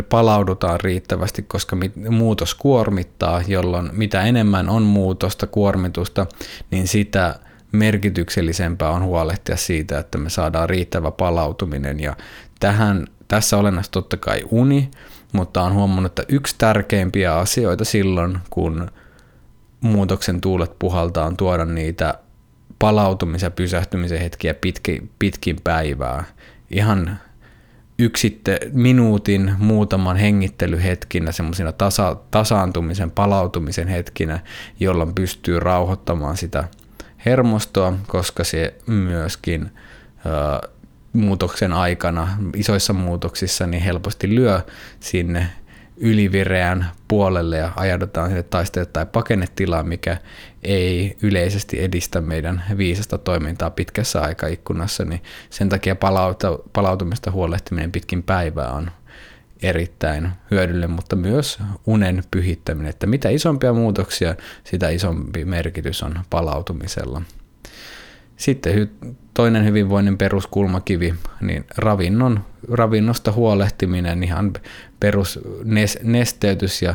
palaudutaan 0.09 0.81
riittävästi, 0.81 1.43
koska 1.43 1.76
muutos 2.11 2.55
kuormittaa, 2.55 3.43
jolloin 3.47 3.91
mitä 3.93 4.23
enemmän 4.23 4.69
on 4.69 4.83
muutosta, 4.83 5.47
kuormitusta, 5.47 6.26
niin 6.71 6.88
sitä 6.88 7.38
merkityksellisempää 7.73 8.91
on 8.91 9.03
huolehtia 9.03 9.57
siitä, 9.57 9.99
että 9.99 10.19
me 10.19 10.31
saadaan 10.31 10.69
riittävä 10.69 11.11
palautuminen. 11.11 12.00
Ja 12.00 12.17
tähän, 12.61 13.07
tässä 13.29 13.57
olennaista 13.57 13.93
totta 13.93 14.17
kai 14.17 14.43
uni, 14.50 14.91
mutta 15.33 15.62
on 15.62 15.75
huomannut, 15.75 16.11
että 16.11 16.25
yksi 16.29 16.55
tärkeimpiä 16.59 17.35
asioita 17.35 17.85
silloin, 17.85 18.38
kun 18.50 18.91
muutoksen 19.81 20.41
tuulet 20.41 20.79
puhaltaa, 20.79 21.26
on 21.26 21.37
tuoda 21.37 21.65
niitä 21.65 22.15
palautumisen 22.78 23.47
ja 23.47 23.50
pysähtymisen 23.50 24.21
hetkiä 24.21 24.54
pitkin, 24.54 25.11
pitkin 25.18 25.56
päivää. 25.64 26.25
Ihan 26.71 27.18
yksitte 27.99 28.61
minuutin 28.73 29.52
muutaman 29.59 30.16
hengittelyhetkinä, 30.16 31.33
semmoisina 31.33 31.73
tasa, 31.73 32.16
tasaantumisen, 32.30 33.11
palautumisen 33.11 33.88
hetkinä, 33.88 34.40
jolloin 34.80 35.14
pystyy 35.14 35.61
rauhoittamaan 35.61 36.37
sitä 36.37 36.64
hermostoa, 37.26 37.92
koska 38.06 38.45
se 38.45 38.75
myöskin 38.87 39.71
ö, 40.26 40.68
muutoksen 41.12 41.73
aikana, 41.73 42.28
isoissa 42.56 42.92
muutoksissa, 42.92 43.66
niin 43.66 43.83
helposti 43.83 44.35
lyö 44.35 44.61
sinne 45.00 45.47
ylivireän 45.97 46.91
puolelle 47.09 47.57
ja 47.57 47.73
ajaudutaan 47.76 48.29
sinne 48.29 48.43
taistele- 48.43 48.87
tai 48.87 49.07
pakennetilaan, 49.07 49.88
mikä 49.88 50.17
ei 50.62 51.17
yleisesti 51.23 51.83
edistä 51.83 52.21
meidän 52.21 52.62
viisasta 52.76 53.19
toimintaa 53.19 53.71
pitkässä 53.71 54.23
aikaikkunassa, 54.23 55.05
niin 55.05 55.23
sen 55.50 55.69
takia 55.69 55.97
palauta, 55.97 56.59
palautumista 56.73 57.31
huolehtiminen 57.31 57.93
pitkin 57.93 58.23
päivää 58.23 58.71
on 58.71 58.91
erittäin 59.62 60.31
hyödyllinen, 60.50 60.91
mutta 60.91 61.17
myös 61.17 61.59
unen 61.87 62.23
pyhittäminen, 62.31 62.91
että 62.91 63.07
mitä 63.07 63.29
isompia 63.29 63.73
muutoksia, 63.73 64.35
sitä 64.65 64.88
isompi 64.88 65.45
merkitys 65.45 66.03
on 66.03 66.21
palautumisella. 66.31 67.23
Sitten 68.37 68.90
toinen 69.35 69.64
hyvinvoinnin 69.64 70.19
peruskulmakivi, 70.19 71.14
niin 71.40 71.64
ravinnon, 71.76 72.45
ravinnosta 72.71 73.33
huolehtiminen, 73.33 74.23
ihan 74.23 74.52
perus 75.00 75.40
nesteytys 76.02 76.83
ja 76.83 76.95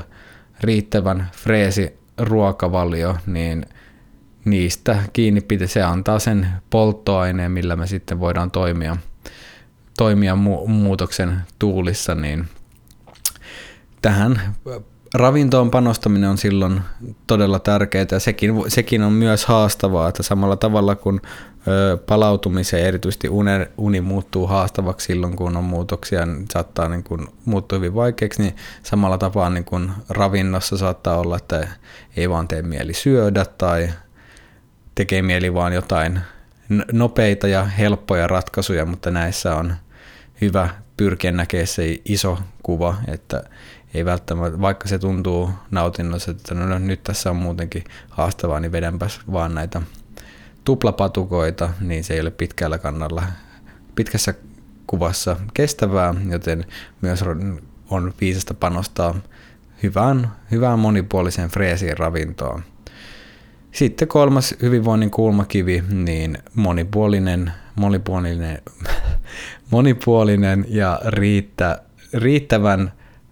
riittävän 0.62 1.30
freesi 1.34 2.00
ruokavalio, 2.18 3.18
niin 3.26 3.66
niistä 4.46 4.98
kiinni 5.14 5.42
pitää, 5.42 5.68
se 5.68 5.82
antaa 5.82 6.20
sen 6.20 6.48
polttoaineen, 6.70 7.52
millä 7.52 7.76
me 7.76 7.88
sitten 7.88 8.20
voidaan 8.20 8.52
toimia, 8.52 8.98
toimia 9.98 10.34
mu- 10.34 10.68
muutoksen 10.68 11.42
tuulissa, 11.60 12.16
niin 12.16 12.48
tähän 14.02 14.42
ravintoon 15.14 15.72
panostaminen 15.72 16.30
on 16.30 16.38
silloin 16.38 16.82
todella 17.28 17.60
tärkeää 17.60 18.06
ja 18.12 18.20
sekin, 18.20 18.54
sekin 18.68 19.02
on 19.02 19.14
myös 19.14 19.46
haastavaa, 19.46 20.10
että 20.10 20.24
samalla 20.24 20.56
tavalla 20.56 20.96
kun 20.96 21.22
palautumiseen 22.06 22.86
erityisesti 22.86 23.30
uni, 23.30 23.52
uni 23.78 24.02
muuttuu 24.02 24.48
haastavaksi 24.48 25.06
silloin, 25.06 25.36
kun 25.36 25.58
on 25.58 25.64
muutoksia, 25.64 26.26
niin 26.26 26.46
saattaa 26.52 26.90
niin 26.90 27.04
kuin 27.04 27.28
muuttua 27.46 27.78
hyvin 27.78 27.96
vaikeaksi, 27.96 28.42
niin 28.42 28.56
samalla 28.84 29.18
tapaa 29.18 29.50
niin 29.50 29.64
kuin 29.66 29.92
ravinnossa 30.10 30.78
saattaa 30.78 31.18
olla, 31.18 31.38
että 31.38 31.68
ei 32.18 32.30
vaan 32.30 32.48
tee 32.48 32.62
mieli 32.62 32.94
syödä 32.94 33.46
tai 33.46 33.90
tekee 34.96 35.22
mieli 35.22 35.54
vaan 35.54 35.74
jotain 35.74 36.20
nopeita 36.92 37.48
ja 37.48 37.64
helppoja 37.64 38.28
ratkaisuja, 38.28 38.86
mutta 38.86 39.12
näissä 39.12 39.56
on 39.56 39.76
hyvä 40.42 40.70
pyrkiä 40.98 41.32
näkemään 41.32 41.68
se 41.68 42.02
iso 42.06 42.40
kuva, 42.64 42.96
että 43.08 43.44
ei 43.94 44.06
välttämättä, 44.06 44.62
vaikka 44.62 44.88
se 44.88 45.00
tuntuu 45.00 45.50
nautinnossa, 45.72 46.32
että 46.32 46.56
no, 46.56 46.66
no 46.66 46.80
nyt 46.80 47.04
tässä 47.04 47.30
on 47.30 47.36
muutenkin 47.36 47.84
haastavaa, 48.10 48.60
niin 48.60 48.72
vedänpäs 48.72 49.20
vaan 49.32 49.56
näitä 49.56 49.82
tuplapatukoita, 50.64 51.70
niin 51.82 52.04
se 52.04 52.14
ei 52.14 52.22
ole 52.22 52.32
pitkällä 52.32 52.78
kannalla, 52.78 53.24
pitkässä 53.96 54.34
kuvassa 54.88 55.38
kestävää, 55.54 56.16
joten 56.30 56.66
myös 57.02 57.24
on 57.90 58.14
viisasta 58.22 58.54
panostaa 58.54 59.16
hyvään, 59.84 60.32
hyvään 60.52 60.80
monipuoliseen 60.80 61.50
freesiin 61.50 61.98
ravintoon. 61.98 62.64
Sitten 63.72 64.08
kolmas 64.08 64.56
hyvinvoinnin 64.62 65.12
kulmakivi, 65.12 65.84
niin 65.90 66.38
monipuolinen, 66.56 67.52
monipuolinen, 67.76 68.62
monipuolinen 69.72 70.66
ja 70.70 71.00
riittä, 71.06 71.82
riittävän 72.14 72.92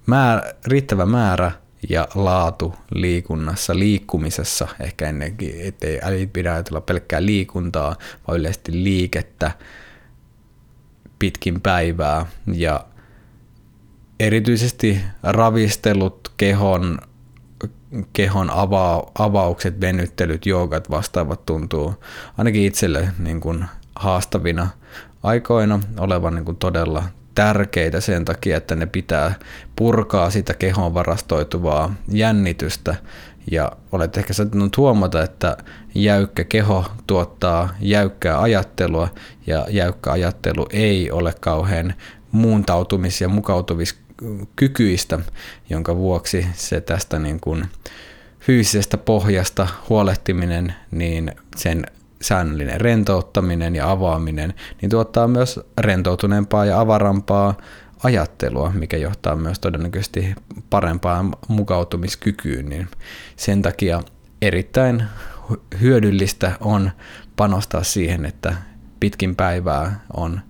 määrä, 0.09 0.53
riittävä 0.67 1.05
määrä 1.05 1.51
ja 1.89 2.07
laatu 2.15 2.75
liikunnassa, 2.91 3.79
liikkumisessa. 3.79 4.67
Ehkä 4.79 5.09
ennenkin, 5.09 5.55
ettei 5.59 5.99
ei 6.11 6.27
pidä 6.27 6.53
ajatella 6.53 6.81
pelkkää 6.81 7.25
liikuntaa, 7.25 7.95
vaan 8.27 8.39
yleisesti 8.39 8.83
liikettä 8.83 9.51
pitkin 11.19 11.61
päivää. 11.61 12.25
Ja 12.53 12.85
erityisesti 14.19 15.01
ravistelut, 15.23 16.31
kehon, 16.37 16.99
kehon 18.13 18.49
ava, 18.49 19.11
avaukset, 19.19 19.81
venyttelyt, 19.81 20.45
joogat 20.45 20.89
vastaavat 20.89 21.45
tuntuu 21.45 21.93
ainakin 22.37 22.63
itselle 22.63 23.11
niin 23.19 23.41
kuin 23.41 23.65
haastavina 23.95 24.67
aikoina 25.23 25.79
olevan 25.97 26.35
niin 26.35 26.45
kuin 26.45 26.57
todella 26.57 27.03
tärkeitä 27.39 28.01
sen 28.01 28.25
takia, 28.25 28.57
että 28.57 28.75
ne 28.75 28.85
pitää 28.85 29.33
purkaa 29.75 30.29
sitä 30.29 30.53
kehon 30.53 30.93
varastoituvaa 30.93 31.95
jännitystä. 32.11 32.95
Ja 33.51 33.71
olet 33.91 34.17
ehkä 34.17 34.33
saattanut 34.33 34.77
huomata, 34.77 35.23
että 35.23 35.57
jäykkä 35.95 36.43
keho 36.43 36.85
tuottaa 37.07 37.69
jäykkää 37.79 38.41
ajattelua 38.41 39.09
ja 39.47 39.65
jäykkä 39.69 40.11
ajattelu 40.11 40.67
ei 40.71 41.11
ole 41.11 41.33
kauhean 41.39 41.93
muuntautumis- 42.31 43.21
ja 43.21 43.29
mukautumiskykyistä, 43.29 45.19
jonka 45.69 45.95
vuoksi 45.95 46.47
se 46.53 46.81
tästä 46.81 47.19
niin 47.19 47.39
kuin 47.39 47.65
fyysisestä 48.39 48.97
pohjasta 48.97 49.67
huolehtiminen, 49.89 50.73
niin 50.91 51.31
sen 51.55 51.85
säännöllinen 52.21 52.81
rentouttaminen 52.81 53.75
ja 53.75 53.91
avaaminen, 53.91 54.53
niin 54.81 54.89
tuottaa 54.89 55.27
myös 55.27 55.59
rentoutuneempaa 55.77 56.65
ja 56.65 56.79
avarampaa 56.79 57.57
ajattelua, 58.03 58.71
mikä 58.75 58.97
johtaa 58.97 59.35
myös 59.35 59.59
todennäköisesti 59.59 60.35
parempaan 60.69 61.35
mukautumiskykyyn, 61.47 62.69
niin 62.69 62.87
sen 63.35 63.61
takia 63.61 64.01
erittäin 64.41 65.03
hyödyllistä 65.81 66.51
on 66.59 66.91
panostaa 67.35 67.83
siihen, 67.83 68.25
että 68.25 68.55
pitkin 68.99 69.35
päivää 69.35 69.99
on 70.13 70.41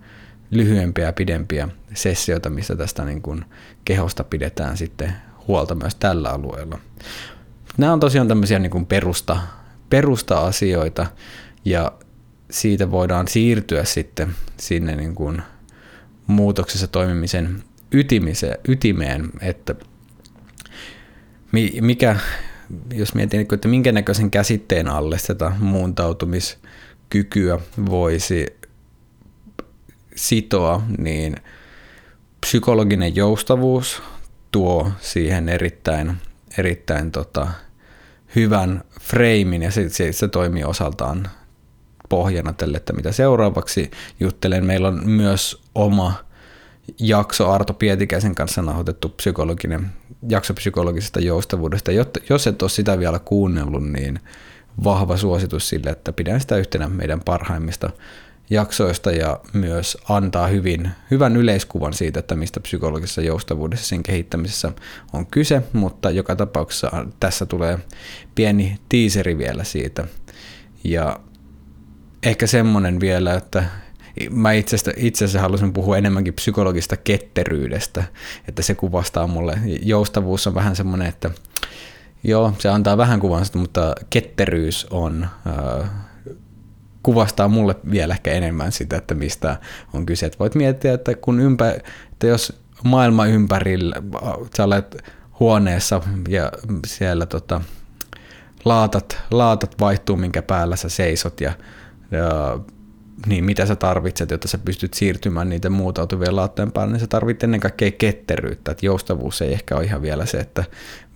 lyhyempiä 0.50 1.04
ja 1.04 1.12
pidempiä 1.12 1.68
sessioita, 1.94 2.50
missä 2.50 2.76
tästä 2.76 3.04
niin 3.04 3.22
kuin 3.22 3.44
kehosta 3.84 4.24
pidetään 4.24 4.76
sitten 4.76 5.12
huolta 5.48 5.74
myös 5.74 5.94
tällä 5.94 6.30
alueella. 6.30 6.78
Nämä 7.78 7.92
on 7.92 8.00
tosiaan 8.00 8.28
tämmöisiä 8.28 8.58
niin 8.58 8.70
kuin 8.70 8.86
perusta, 8.86 9.38
perusta-asioita, 9.90 11.06
ja 11.64 11.92
siitä 12.50 12.90
voidaan 12.90 13.28
siirtyä 13.28 13.84
sitten 13.84 14.34
sinne 14.60 14.96
niin 14.96 15.14
kuin 15.14 15.42
muutoksessa 16.26 16.86
toimimisen 16.86 17.62
ytimeen, 18.68 19.30
että 19.40 19.74
mikä, 21.80 22.16
jos 22.94 23.14
mietin, 23.14 23.46
että 23.54 23.68
minkä 23.68 23.92
näköisen 23.92 24.30
käsitteen 24.30 24.88
alle 24.88 25.18
sitä 25.18 25.52
muuntautumiskykyä 25.58 27.58
voisi 27.86 28.46
sitoa, 30.16 30.82
niin 30.98 31.36
psykologinen 32.40 33.16
joustavuus 33.16 34.02
tuo 34.52 34.90
siihen 35.00 35.48
erittäin, 35.48 36.16
erittäin 36.58 37.12
tota, 37.12 37.48
hyvän 38.36 38.84
freimin 39.00 39.62
ja 39.62 39.70
se, 39.70 39.88
se, 39.88 40.12
se 40.12 40.28
toimii 40.28 40.64
osaltaan 40.64 41.30
pohjana 42.10 42.52
tälle, 42.52 42.76
että 42.76 42.92
mitä 42.92 43.12
seuraavaksi 43.12 43.90
juttelen. 44.20 44.66
Meillä 44.66 44.88
on 44.88 45.08
myös 45.08 45.62
oma 45.74 46.14
jakso 46.98 47.50
Arto 47.50 47.74
Pietikäisen 47.74 48.34
kanssa 48.34 48.62
nauhoitettu 48.62 49.08
psykologinen, 49.08 49.86
jakso 50.28 50.54
psykologisesta 50.54 51.20
joustavuudesta. 51.20 51.90
Jos 52.30 52.46
et 52.46 52.62
ole 52.62 52.70
sitä 52.70 52.98
vielä 52.98 53.18
kuunnellut, 53.18 53.88
niin 53.88 54.20
vahva 54.84 55.16
suositus 55.16 55.68
sille, 55.68 55.90
että 55.90 56.12
pidän 56.12 56.40
sitä 56.40 56.56
yhtenä 56.56 56.88
meidän 56.88 57.20
parhaimmista 57.20 57.90
jaksoista 58.50 59.10
ja 59.10 59.40
myös 59.52 59.98
antaa 60.08 60.46
hyvin, 60.46 60.90
hyvän 61.10 61.36
yleiskuvan 61.36 61.92
siitä, 61.92 62.20
että 62.20 62.36
mistä 62.36 62.60
psykologisessa 62.60 63.20
joustavuudessa 63.20 63.86
sen 63.86 64.02
kehittämisessä 64.02 64.72
on 65.12 65.26
kyse, 65.26 65.62
mutta 65.72 66.10
joka 66.10 66.36
tapauksessa 66.36 67.06
tässä 67.20 67.46
tulee 67.46 67.78
pieni 68.34 68.78
tiiseri 68.88 69.38
vielä 69.38 69.64
siitä. 69.64 70.04
Ja 70.84 71.20
ehkä 72.22 72.46
semmoinen 72.46 73.00
vielä, 73.00 73.34
että 73.34 73.64
mä 74.30 74.52
itse 74.52 74.76
asiassa 75.24 75.40
haluaisin 75.40 75.72
puhua 75.72 75.98
enemmänkin 75.98 76.34
psykologista 76.34 76.96
ketteryydestä, 76.96 78.04
että 78.48 78.62
se 78.62 78.74
kuvastaa 78.74 79.26
mulle. 79.26 79.58
Joustavuus 79.82 80.46
on 80.46 80.54
vähän 80.54 80.76
semmoinen, 80.76 81.08
että 81.08 81.30
joo, 82.24 82.54
se 82.58 82.68
antaa 82.68 82.96
vähän 82.96 83.20
kuvan 83.20 83.46
mutta 83.54 83.94
ketteryys 84.10 84.86
on, 84.90 85.28
äh, 85.46 85.90
kuvastaa 87.02 87.48
mulle 87.48 87.76
vielä 87.90 88.14
ehkä 88.14 88.32
enemmän 88.32 88.72
sitä, 88.72 88.96
että 88.96 89.14
mistä 89.14 89.56
on 89.92 90.06
kyse. 90.06 90.26
Et 90.26 90.38
voit 90.38 90.54
miettiä, 90.54 90.94
että 90.94 91.14
kun 91.14 91.40
ympä, 91.40 91.70
että 92.12 92.26
jos 92.26 92.62
maailma 92.84 93.26
ympärillä, 93.26 93.96
sä 94.56 94.64
olet 94.64 95.04
huoneessa 95.40 96.00
ja 96.28 96.52
siellä 96.86 97.26
tota, 97.26 97.60
laatat, 98.64 99.18
laatat 99.30 99.80
vaihtuu, 99.80 100.16
minkä 100.16 100.42
päällä 100.42 100.76
sä 100.76 100.88
seisot 100.88 101.40
ja 101.40 101.52
ja, 102.10 102.58
niin 103.26 103.44
mitä 103.44 103.66
sä 103.66 103.76
tarvitset, 103.76 104.30
jotta 104.30 104.48
sä 104.48 104.58
pystyt 104.58 104.94
siirtymään 104.94 105.48
niitä 105.48 105.70
muutautuvien 105.70 106.36
laattojen 106.36 106.72
päälle, 106.72 106.92
niin 106.92 107.00
sä 107.00 107.06
tarvitset 107.06 107.42
ennen 107.42 107.60
kaikkea 107.60 107.90
ketteryyttä, 107.90 108.70
että 108.70 108.86
joustavuus 108.86 109.42
ei 109.42 109.52
ehkä 109.52 109.76
ole 109.76 109.84
ihan 109.84 110.02
vielä 110.02 110.26
se, 110.26 110.38
että 110.38 110.64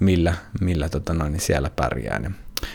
millä, 0.01 0.35
millä 0.61 0.89
tota 0.89 1.15
noin, 1.15 1.33
niin 1.33 1.41
siellä 1.41 1.71
pärjää. 1.71 2.31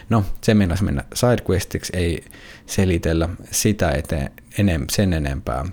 No, 0.10 0.26
se 0.42 0.54
mennäisi 0.54 0.84
mennä 0.84 1.04
sidequestiksi, 1.14 1.94
ei 1.96 2.26
selitellä 2.66 3.30
sitä 3.52 3.92
eteen, 3.92 4.32
enem, 4.58 4.86
sen 4.92 5.14
enempää. 5.14 5.66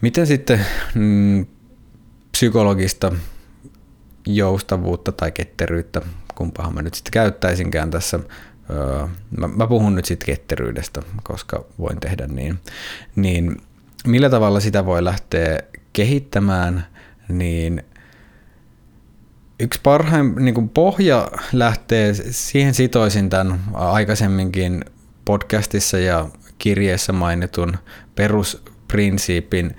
Miten 0.00 0.26
sitten 0.26 0.66
mm, 0.94 1.46
psykologista 2.32 3.12
joustavuutta 4.26 5.12
tai 5.12 5.32
ketteryyttä, 5.32 6.02
kumpahan 6.34 6.74
mä 6.74 6.82
nyt 6.82 6.94
sitten 6.94 7.12
käyttäisinkään 7.12 7.90
tässä 7.90 8.20
mä, 9.38 9.48
mä 9.48 9.66
puhun 9.66 9.94
nyt 9.94 10.04
sitten 10.04 10.26
ketteryydestä, 10.26 11.02
koska 11.22 11.64
voin 11.78 12.00
tehdä 12.00 12.26
niin, 12.26 12.58
niin 13.16 13.56
millä 14.06 14.30
tavalla 14.30 14.60
sitä 14.60 14.86
voi 14.86 15.04
lähteä 15.04 15.60
kehittämään, 15.92 16.86
niin 17.28 17.82
yksi 19.60 19.80
parhain 19.82 20.34
niin 20.34 20.54
kuin 20.54 20.68
pohja 20.68 21.28
lähtee, 21.52 22.14
siihen 22.30 22.74
sitoisin 22.74 23.30
tämän 23.30 23.60
aikaisemminkin 23.74 24.84
podcastissa 25.24 25.98
ja 25.98 26.28
kirjeessä 26.58 27.12
mainitun 27.12 27.74
perusprinsiipin 28.14 29.76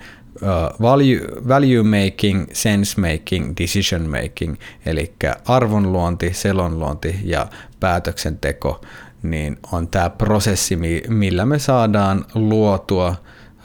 value, 0.80 1.20
value 1.48 1.82
making, 1.82 2.46
sense 2.52 3.00
making, 3.00 3.52
decision 3.60 4.10
making, 4.10 4.56
eli 4.86 5.14
arvonluonti, 5.44 6.34
selonluonti 6.34 7.20
ja 7.24 7.46
päätöksenteko, 7.80 8.80
niin 9.22 9.58
on 9.72 9.88
tämä 9.88 10.10
prosessi, 10.10 10.78
millä 11.08 11.46
me 11.46 11.58
saadaan 11.58 12.24
luotua 12.34 13.14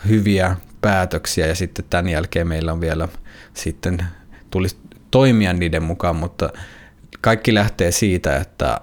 hyviä 0.07 0.55
päätöksiä. 0.81 1.47
Ja 1.47 1.55
sitten 1.55 1.85
tämän 1.89 2.09
jälkeen 2.09 2.47
meillä 2.47 2.73
on 2.73 2.81
vielä 2.81 3.07
sitten 3.53 4.03
tulisi 4.51 4.77
toimia 5.11 5.53
niiden 5.53 5.83
mukaan, 5.83 6.15
mutta 6.15 6.49
kaikki 7.21 7.53
lähtee 7.53 7.91
siitä, 7.91 8.37
että 8.37 8.81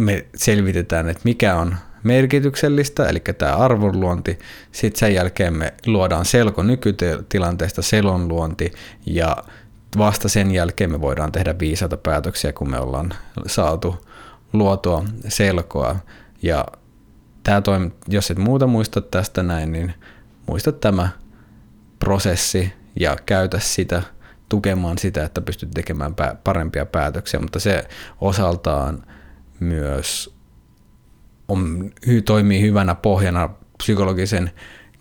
me 0.00 0.26
selvitetään, 0.34 1.08
että 1.08 1.22
mikä 1.24 1.54
on 1.54 1.76
merkityksellistä, 2.06 3.08
eli 3.08 3.20
tämä 3.38 3.56
arvonluonti. 3.56 4.38
Sitten 4.72 4.98
sen 4.98 5.14
jälkeen 5.14 5.56
me 5.56 5.74
luodaan 5.86 6.24
selko 6.24 6.62
nykytilanteesta 6.62 7.82
selonluonti 7.82 8.72
ja 9.06 9.36
vasta 9.98 10.28
sen 10.28 10.50
jälkeen 10.50 10.90
me 10.90 11.00
voidaan 11.00 11.32
tehdä 11.32 11.58
viisaita 11.58 11.96
päätöksiä, 11.96 12.52
kun 12.52 12.70
me 12.70 12.78
ollaan 12.78 13.14
saatu 13.46 14.06
luotua 14.52 15.04
selkoa. 15.28 15.96
Ja 16.42 16.66
tämä 17.42 17.60
toimi, 17.60 17.90
jos 18.08 18.30
et 18.30 18.38
muuta 18.38 18.66
muista 18.66 19.00
tästä 19.00 19.42
näin, 19.42 19.72
niin 19.72 19.94
muista 20.46 20.72
tämä 20.72 21.08
prosessi 21.98 22.72
ja 23.00 23.16
käytä 23.26 23.58
sitä 23.58 24.02
tukemaan 24.48 24.98
sitä, 24.98 25.24
että 25.24 25.40
pystyt 25.40 25.70
tekemään 25.70 26.14
parempia 26.44 26.86
päätöksiä, 26.86 27.40
mutta 27.40 27.60
se 27.60 27.88
osaltaan 28.20 29.06
myös 29.60 30.35
on, 31.48 31.90
toimii 32.24 32.60
hyvänä 32.60 32.94
pohjana 32.94 33.48
psykologisen 33.78 34.50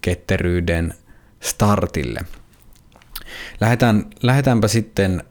ketteryyden 0.01 0.93
startille. 1.39 2.19
Lähdetään, 3.62 4.05
lähdetäänpä 4.23 4.67
sitten 4.67 5.23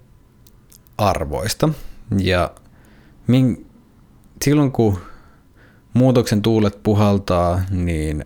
arvoista. 0.98 1.68
Ja 2.18 2.50
min, 3.26 3.66
silloin 4.42 4.72
kun 4.72 4.98
muutoksen 5.94 6.42
tuulet 6.42 6.82
puhaltaa, 6.82 7.62
niin 7.70 8.24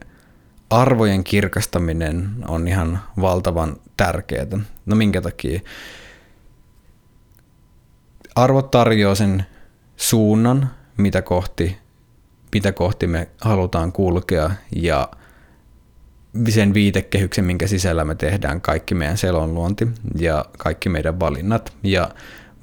arvojen 0.70 1.24
kirkastaminen 1.24 2.30
on 2.48 2.68
ihan 2.68 2.98
valtavan 3.20 3.76
tärkeää. 3.96 4.46
No 4.86 4.96
minkä 4.96 5.20
takia? 5.20 5.60
Arvot 8.34 8.70
tarjoaa 8.70 9.14
sen 9.14 9.46
suunnan, 9.96 10.70
mitä 10.96 11.22
kohti, 11.22 11.78
mitä 12.54 12.72
kohti 12.72 13.06
me 13.06 13.28
halutaan 13.40 13.92
kulkea 13.92 14.50
ja 14.76 15.08
sen 16.48 16.74
viitekehyksen, 16.74 17.44
minkä 17.44 17.66
sisällä 17.66 18.04
me 18.04 18.14
tehdään 18.14 18.60
kaikki 18.60 18.94
meidän 18.94 19.18
selonluonti 19.18 19.88
ja 20.18 20.44
kaikki 20.58 20.88
meidän 20.88 21.20
valinnat. 21.20 21.72
Ja 21.82 22.08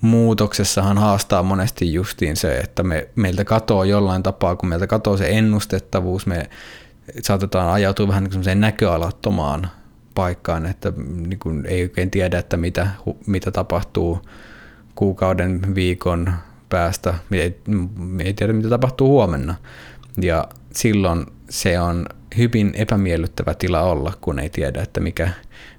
muutoksessahan 0.02 0.98
haastaa 0.98 1.44
monesti 1.44 1.94
justiin 1.94 2.36
se, 2.36 2.58
että 2.58 2.84
me, 2.84 3.10
meiltä 3.16 3.44
katoaa 3.44 3.86
jollain 3.86 4.24
tapaa, 4.24 4.56
kun 4.56 4.70
meiltä 4.70 4.88
katoaa 4.88 5.18
se 5.18 5.30
ennustettavuus, 5.30 6.28
me 6.28 6.50
saatetaan 7.22 7.74
ajautua 7.74 8.08
vähän 8.08 8.24
niin 8.24 8.62
näköalattomaan 8.62 9.70
paikkaan, 10.16 10.66
että 10.66 10.94
niin 11.28 11.40
kuin 11.40 11.66
ei 11.66 11.84
oikein 11.84 12.12
tiedä, 12.12 12.40
että 12.40 12.58
mitä, 12.58 12.88
mitä 13.28 13.52
tapahtuu 13.52 14.22
kuukauden, 14.96 15.76
viikon 15.76 16.34
päästä. 16.76 17.14
Me 17.30 17.38
ei, 17.38 17.60
me 17.98 18.24
ei 18.24 18.34
tiedä, 18.34 18.54
mitä 18.54 18.70
tapahtuu 18.70 19.08
huomenna. 19.08 19.56
Ja 20.22 20.48
silloin 20.74 21.26
se 21.50 21.80
on 21.80 22.06
hyvin 22.38 22.72
epämiellyttävä 22.74 23.54
tila 23.54 23.82
olla, 23.82 24.14
kun 24.22 24.40
ei 24.40 24.50
tiedä, 24.50 24.82
että 24.82 25.00
mikä, 25.00 25.30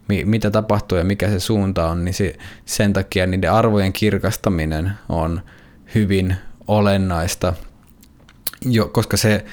mi, 0.09 0.25
mitä 0.25 0.51
tapahtuu 0.51 0.99
ja 0.99 1.05
mikä 1.05 1.29
se 1.31 1.41
suunta 1.41 1.89
on, 1.89 2.05
niin 2.05 2.15
se, 2.15 2.37
sen 2.65 2.93
takia 2.93 3.27
niiden 3.27 3.53
arvojen 3.53 3.93
kirkastaminen 3.93 4.93
on 5.09 5.41
hyvin 5.95 6.37
olennaista, 6.67 7.53
jo, 8.65 8.89
koska 8.89 9.17
se 9.17 9.45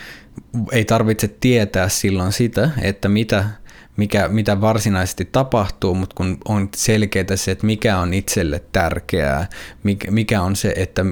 ei 0.72 0.86
tarvitse 0.86 1.28
tietää 1.28 1.90
silloin 1.90 2.32
sitä, 2.32 2.70
että 2.82 3.10
mitä, 3.10 3.46
mikä, 3.98 4.28
mitä 4.28 4.62
varsinaisesti 4.62 5.26
tapahtuu, 5.26 5.96
mutta 5.96 6.16
kun 6.16 6.38
on 6.48 6.70
selkeää 6.76 7.36
se, 7.36 7.52
että 7.52 7.66
mikä 7.66 7.98
on 7.98 8.14
itselle 8.14 8.64
tärkeää, 8.72 9.50
mikä, 10.10 10.42
on 10.42 10.56
se, 10.56 10.74
että 10.78 11.06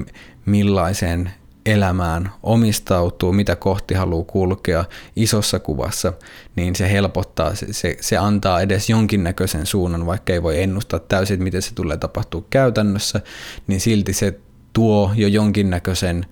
millaiseen 0.46 1.30
elämään 1.66 2.32
omistautuu, 2.42 3.32
mitä 3.32 3.56
kohti 3.56 3.94
haluaa 3.94 4.24
kulkea 4.24 4.84
isossa 5.16 5.58
kuvassa, 5.58 6.12
niin 6.56 6.76
se 6.76 6.92
helpottaa, 6.92 7.54
se, 7.54 7.66
se, 7.72 7.96
se 8.00 8.16
antaa 8.16 8.60
edes 8.60 8.90
jonkinnäköisen 8.90 9.66
suunnan, 9.66 10.06
vaikka 10.06 10.32
ei 10.32 10.42
voi 10.42 10.62
ennustaa 10.62 11.00
täysin, 11.00 11.42
miten 11.42 11.62
se 11.62 11.74
tulee 11.74 11.96
tapahtua 11.96 12.44
käytännössä, 12.50 13.20
niin 13.66 13.80
silti 13.80 14.12
se 14.12 14.40
tuo 14.72 15.12
jo 15.14 15.28
jonkinnäköisen 15.28 16.26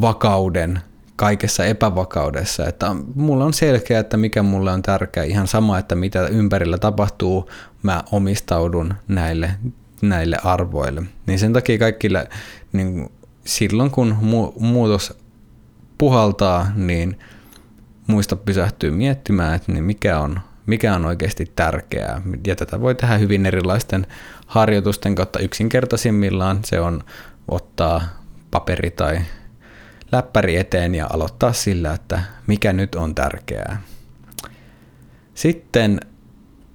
vakauden 0.00 0.80
kaikessa 1.16 1.64
epävakaudessa, 1.64 2.66
että 2.66 2.96
mulla 3.14 3.44
on 3.44 3.54
selkeä, 3.54 4.00
että 4.00 4.16
mikä 4.16 4.42
mulle 4.42 4.72
on 4.72 4.82
tärkeää, 4.82 5.24
ihan 5.24 5.46
sama, 5.46 5.78
että 5.78 5.94
mitä 5.94 6.26
ympärillä 6.26 6.78
tapahtuu, 6.78 7.50
mä 7.82 8.02
omistaudun 8.12 8.94
näille, 9.08 9.50
näille 10.02 10.36
arvoille. 10.44 11.02
Niin 11.26 11.38
sen 11.38 11.52
takia 11.52 11.78
kaikille 11.78 12.28
niin 12.72 13.12
silloin 13.44 13.90
kun 13.90 14.16
mu- 14.20 14.60
muutos 14.60 15.18
puhaltaa, 15.98 16.72
niin 16.74 17.18
muista 18.06 18.36
pysähtyä 18.36 18.90
miettimään, 18.90 19.54
että 19.54 19.72
niin 19.72 19.84
mikä, 19.84 20.20
on, 20.20 20.40
mikä 20.66 20.94
on 20.94 21.04
oikeasti 21.04 21.52
tärkeää. 21.56 22.22
Ja 22.46 22.56
tätä 22.56 22.80
voi 22.80 22.94
tehdä 22.94 23.18
hyvin 23.18 23.46
erilaisten 23.46 24.06
harjoitusten 24.46 25.14
kautta. 25.14 25.38
Yksinkertaisimmillaan 25.38 26.58
se 26.64 26.80
on 26.80 27.04
ottaa 27.48 28.02
paperi 28.50 28.90
tai 28.90 29.18
läppäri 30.14 30.56
eteen 30.56 30.94
ja 30.94 31.06
aloittaa 31.10 31.52
sillä, 31.52 31.92
että 31.94 32.22
mikä 32.46 32.72
nyt 32.72 32.94
on 32.94 33.14
tärkeää. 33.14 33.82
Sitten 35.34 36.00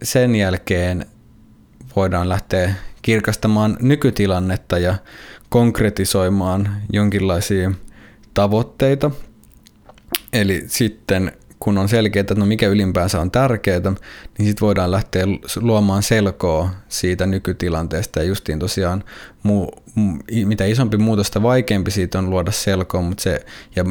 sen 0.04 0.36
jälkeen 0.36 1.06
voidaan 1.96 2.30
lähteä 2.30 2.74
kirkastamaan 3.02 3.78
nykytilannetta 3.82 4.78
ja 4.78 4.96
konkretisoimaan 5.50 6.82
jonkinlaisia 6.94 7.72
tavoitteita. 8.34 9.12
Eli 10.34 10.64
sitten 10.68 11.32
kun 11.60 11.78
on 11.78 11.90
selkeää, 11.90 12.22
että 12.22 12.36
no 12.36 12.46
mikä 12.46 12.68
ylimpäänsä 12.68 13.22
on 13.22 13.32
tärkeää, 13.32 13.80
niin 14.38 14.48
sitten 14.48 14.66
voidaan 14.66 14.92
lähteä 14.92 15.26
luomaan 15.62 16.04
selkoa 16.04 16.70
siitä 16.90 17.26
nykytilanteesta. 17.26 18.20
Ja 18.20 18.26
justiin 18.26 18.60
tosiaan 18.60 19.04
muu, 19.44 19.72
mitä 20.46 20.66
isompi 20.66 20.98
muutosta, 20.98 21.44
vaikeampi 21.44 21.92
siitä 21.92 22.20
on 22.20 22.30
luoda 22.30 22.52
selkoa, 22.52 23.02
mutta 23.02 23.24
se, 23.24 23.46
ja 23.76 23.86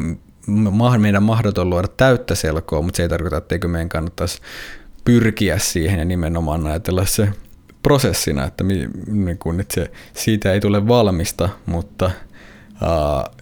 meidän 0.97 1.23
mahdoton 1.23 1.69
luoda 1.69 1.87
täyttä 1.87 2.35
selkoa, 2.35 2.81
mutta 2.81 2.97
se 2.97 3.03
ei 3.03 3.09
tarkoita, 3.09 3.37
etteikö 3.37 3.67
meidän 3.67 3.89
kannattaisi 3.89 4.41
pyrkiä 5.05 5.57
siihen 5.57 5.99
ja 5.99 6.05
nimenomaan 6.05 6.67
ajatella 6.67 7.05
se 7.05 7.29
prosessina, 7.83 8.45
että, 8.45 8.63
mi, 8.63 8.89
niin 9.07 9.37
kun, 9.37 9.59
että 9.59 9.75
se, 9.75 9.91
siitä 10.13 10.53
ei 10.53 10.59
tule 10.59 10.87
valmista, 10.87 11.49
mutta 11.65 12.11
uh, 12.81 13.35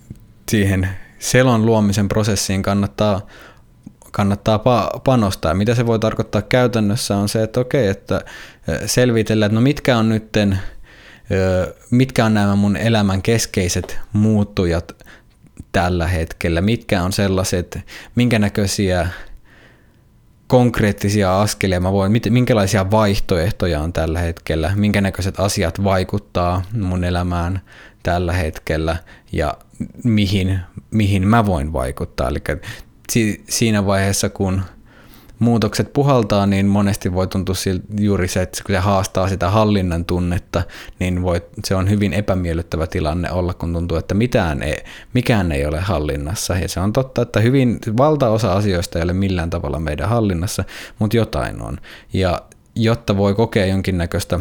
siihen 0.52 0.90
selon 1.20 1.66
luomisen 1.66 2.08
prosessiin 2.08 2.64
kannattaa, 2.64 3.28
kannattaa 4.18 4.58
pa- 4.58 5.00
panostaa. 5.00 5.54
Mitä 5.54 5.76
se 5.76 5.86
voi 5.86 6.00
tarkoittaa 6.00 6.42
käytännössä 6.42 7.18
on 7.18 7.30
se, 7.30 7.44
että 7.44 7.60
okei, 7.60 7.88
että 7.88 8.22
selvitellään, 8.86 9.50
että 9.50 9.56
no 9.56 9.62
mitkä 9.62 9.98
on 9.98 10.10
nytten, 10.10 10.60
mitkä 11.92 12.26
on 12.26 12.34
nämä 12.34 12.56
mun 12.56 12.78
elämän 12.78 13.22
keskeiset 13.22 14.00
muuttujat 14.14 15.06
tällä 15.72 16.08
hetkellä, 16.08 16.62
mitkä 16.62 17.04
on 17.04 17.14
sellaiset, 17.14 17.80
minkä 18.16 18.40
näköisiä 18.40 19.08
konkreettisia 20.48 21.42
askelia 21.42 21.80
mä 21.80 21.92
voin, 21.92 22.22
minkälaisia 22.30 22.92
vaihtoehtoja 22.92 23.82
on 23.82 23.94
tällä 23.94 24.20
hetkellä, 24.20 24.72
minkä 24.76 25.02
näköiset 25.02 25.40
asiat 25.40 25.84
vaikuttaa 25.84 26.64
mun 26.74 27.04
elämään 27.04 27.62
tällä 28.04 28.34
hetkellä 28.34 28.98
ja 29.32 29.54
mihin, 30.04 30.60
mihin 30.92 31.28
mä 31.28 31.46
voin 31.46 31.74
vaikuttaa. 31.74 32.28
Eli 32.28 32.40
siinä 33.50 33.86
vaiheessa, 33.86 34.30
kun 34.30 34.62
muutokset 35.40 35.94
puhaltaa, 35.94 36.46
niin 36.46 36.66
monesti 36.66 37.14
voi 37.14 37.28
tuntua 37.28 37.56
siltä 37.56 37.86
juuri 38.00 38.28
se, 38.28 38.42
että 38.42 38.64
kun 38.66 38.76
se 38.76 38.80
haastaa 38.80 39.30
sitä 39.30 39.50
hallinnan 39.50 40.06
tunnetta, 40.06 40.64
niin 41.00 41.24
voi, 41.24 41.42
se 41.66 41.76
on 41.76 41.90
hyvin 41.90 42.14
epämiellyttävä 42.14 42.88
tilanne 42.88 43.32
olla, 43.32 43.54
kun 43.54 43.74
tuntuu, 43.74 43.98
että 43.98 44.14
mitään 44.14 44.64
ei, 44.64 44.78
mikään 45.14 45.52
ei 45.52 45.66
ole 45.66 45.80
hallinnassa. 45.80 46.54
Ja 46.54 46.68
se 46.68 46.80
on 46.80 46.94
totta, 46.94 47.22
että 47.22 47.40
hyvin 47.40 47.80
valtaosa 47.98 48.54
asioista 48.54 49.00
ei 49.00 49.04
ole 49.04 49.14
millään 49.14 49.50
tavalla 49.50 49.80
meidän 49.80 50.10
hallinnassa, 50.10 50.64
mutta 51.00 51.18
jotain 51.18 51.62
on. 51.62 51.78
Ja 52.14 52.42
jotta 52.76 53.18
voi 53.18 53.36
kokea 53.36 53.66
jonkinnäköistä 53.66 54.40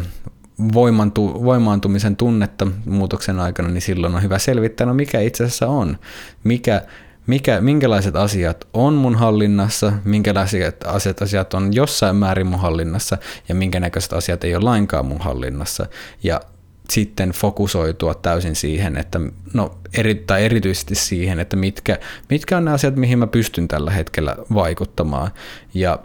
voimantu, 0.73 1.43
voimaantumisen 1.43 2.15
tunnetta 2.15 2.67
muutoksen 2.85 3.39
aikana, 3.39 3.69
niin 3.69 3.81
silloin 3.81 4.15
on 4.15 4.23
hyvä 4.23 4.39
selvittää, 4.39 4.87
no 4.87 4.93
mikä 4.93 5.19
itse 5.19 5.43
asiassa 5.43 5.67
on, 5.67 5.97
mikä 6.43 6.81
mikä, 7.27 7.61
minkälaiset 7.61 8.15
asiat 8.15 8.67
on 8.73 8.93
mun 8.93 9.15
hallinnassa, 9.15 9.93
minkälaiset 10.03 10.87
asiat, 10.87 11.21
asiat 11.21 11.53
on 11.53 11.73
jossain 11.73 12.15
määrin 12.15 12.47
mun 12.47 12.59
hallinnassa 12.59 13.17
ja 13.49 13.55
minkä 13.55 13.79
näköiset 13.79 14.13
asiat 14.13 14.43
ei 14.43 14.55
ole 14.55 14.63
lainkaan 14.63 15.05
mun 15.05 15.21
hallinnassa. 15.21 15.85
Ja 16.23 16.41
sitten 16.89 17.31
fokusoitua 17.31 18.13
täysin 18.13 18.55
siihen, 18.55 18.97
että 18.97 19.19
no 19.53 19.77
eri, 19.97 20.15
tai 20.15 20.45
erityisesti 20.45 20.95
siihen, 20.95 21.39
että 21.39 21.55
mitkä, 21.55 21.99
mitkä 22.29 22.57
on 22.57 22.65
ne 22.65 22.71
asiat, 22.71 22.95
mihin 22.95 23.19
mä 23.19 23.27
pystyn 23.27 23.67
tällä 23.67 23.91
hetkellä 23.91 24.35
vaikuttamaan. 24.53 25.31
Ja 25.73 25.99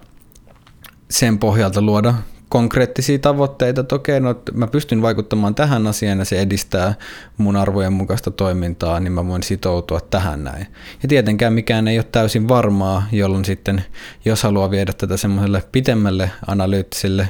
sen 1.11 1.39
pohjalta 1.39 1.83
luoda 1.83 2.15
konkreettisia 2.53 3.19
tavoitteita, 3.19 3.81
että 3.81 3.95
okei, 3.95 4.21
no, 4.21 4.35
mä 4.53 4.67
pystyn 4.67 5.03
vaikuttamaan 5.03 5.55
tähän 5.55 5.87
asiaan 5.87 6.19
ja 6.19 6.25
se 6.25 6.41
edistää 6.41 6.95
mun 7.39 7.57
arvojen 7.57 7.93
mukaista 7.93 8.31
toimintaa, 8.31 9.01
niin 9.01 9.13
mä 9.13 9.27
voin 9.27 9.43
sitoutua 9.43 10.01
tähän 10.01 10.45
näin. 10.45 10.67
Ja 11.03 11.09
tietenkään 11.09 11.53
mikään 11.53 11.89
ei 11.89 11.99
ole 11.99 12.07
täysin 12.13 12.49
varmaa, 12.49 13.07
jolloin 13.13 13.45
sitten, 13.45 13.85
jos 14.25 14.43
haluaa 14.43 14.71
viedä 14.71 14.93
tätä 14.93 15.17
semmoiselle 15.17 15.63
pitemmälle 15.73 16.31
analyyttiselle 16.47 17.29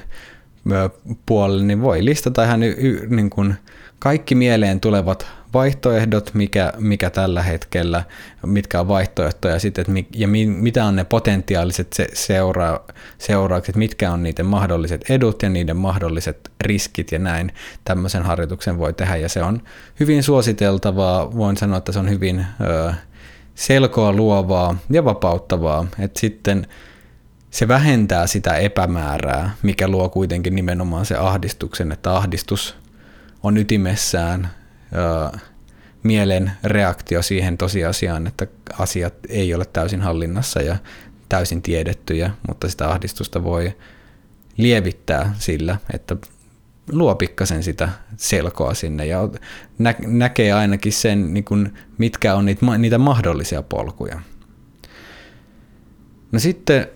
puolelle, 1.27 1.65
niin 1.65 1.83
voi 1.83 2.05
listata 2.05 2.45
ihan 2.45 2.63
y- 2.63 2.77
y- 2.79 3.07
niin 3.11 3.31
kuin 3.31 3.55
kaikki 3.99 4.35
mieleen 4.35 4.81
tulevat 4.81 5.27
vaihtoehdot, 5.55 6.31
mikä, 6.35 6.73
mikä 6.79 7.11
tällä 7.11 7.43
hetkellä, 7.43 8.05
mitkä 8.47 8.81
on 8.81 8.89
vaihtoehtoja 8.89 9.59
sitten, 9.59 9.83
että 9.83 10.17
ja 10.19 10.29
mi, 10.29 10.47
mitä 10.47 10.85
on 10.85 10.97
ne 10.97 11.05
potentiaaliset 11.05 11.93
se, 11.93 12.07
seura, 12.13 12.81
seuraukset, 13.19 13.77
mitkä 13.77 14.13
on 14.13 14.23
niiden 14.23 14.47
mahdolliset 14.47 15.11
edut 15.11 15.43
ja 15.43 15.49
niiden 15.49 15.77
mahdolliset 15.77 16.53
riskit 16.61 17.13
ja 17.13 17.19
näin. 17.19 17.53
Tämmöisen 17.85 18.23
harjoituksen 18.23 18.79
voi 18.79 18.93
tehdä 18.93 19.17
ja 19.17 19.29
se 19.29 19.43
on 19.43 19.63
hyvin 20.01 20.23
suositeltavaa, 20.23 21.37
voin 21.37 21.57
sanoa, 21.57 21.79
että 21.79 21.93
se 21.93 21.99
on 21.99 22.11
hyvin 22.11 22.47
ö, 22.61 22.93
selkoa 23.55 24.13
luovaa 24.13 24.77
ja 24.91 25.05
vapauttavaa, 25.05 25.87
että 25.99 26.21
sitten 26.21 26.67
se 27.51 27.69
vähentää 27.69 28.27
sitä 28.27 28.57
epämäärää, 28.57 29.51
mikä 29.63 29.89
luo 29.89 30.09
kuitenkin 30.09 30.55
nimenomaan 30.55 31.07
se 31.07 31.17
ahdistuksen, 31.17 31.93
että 31.93 32.17
ahdistus 32.17 32.77
on 33.43 33.57
ytimessään 33.57 34.51
mielen 36.03 36.53
reaktio 36.65 37.23
siihen 37.23 37.59
tosiasiaan, 37.59 38.27
että 38.27 38.47
asiat 38.79 39.15
ei 39.29 39.55
ole 39.55 39.65
täysin 39.65 40.01
hallinnassa 40.01 40.63
ja 40.63 40.77
täysin 41.29 41.63
tiedettyjä, 41.63 42.31
mutta 42.49 42.69
sitä 42.69 42.91
ahdistusta 42.91 43.45
voi 43.45 43.77
lievittää 44.57 45.35
sillä, 45.39 45.77
että 45.95 46.17
luo 46.93 47.15
pikkasen 47.15 47.63
sitä 47.63 47.89
selkoa 48.17 48.75
sinne 48.75 49.07
ja 49.07 49.29
nä- 49.79 49.95
näkee 50.07 50.53
ainakin 50.53 50.93
sen, 50.93 51.35
niin 51.35 51.45
kun, 51.45 51.73
mitkä 51.99 52.35
on 52.35 52.45
niitä, 52.45 52.79
niitä 52.79 52.99
mahdollisia 52.99 53.63
polkuja. 53.63 54.21
No 56.33 56.39
sitten 56.39 56.89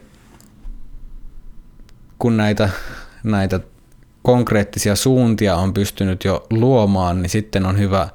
kun 2.18 2.36
näitä, 2.36 2.68
näitä 3.24 3.60
konkreettisia 4.26 4.96
suuntia 4.96 5.56
on 5.56 5.74
pystynyt 5.74 6.24
jo 6.24 6.46
luomaan, 6.50 7.22
niin 7.22 7.30
sitten 7.30 7.66
on 7.66 7.78
hyvä 7.78 8.08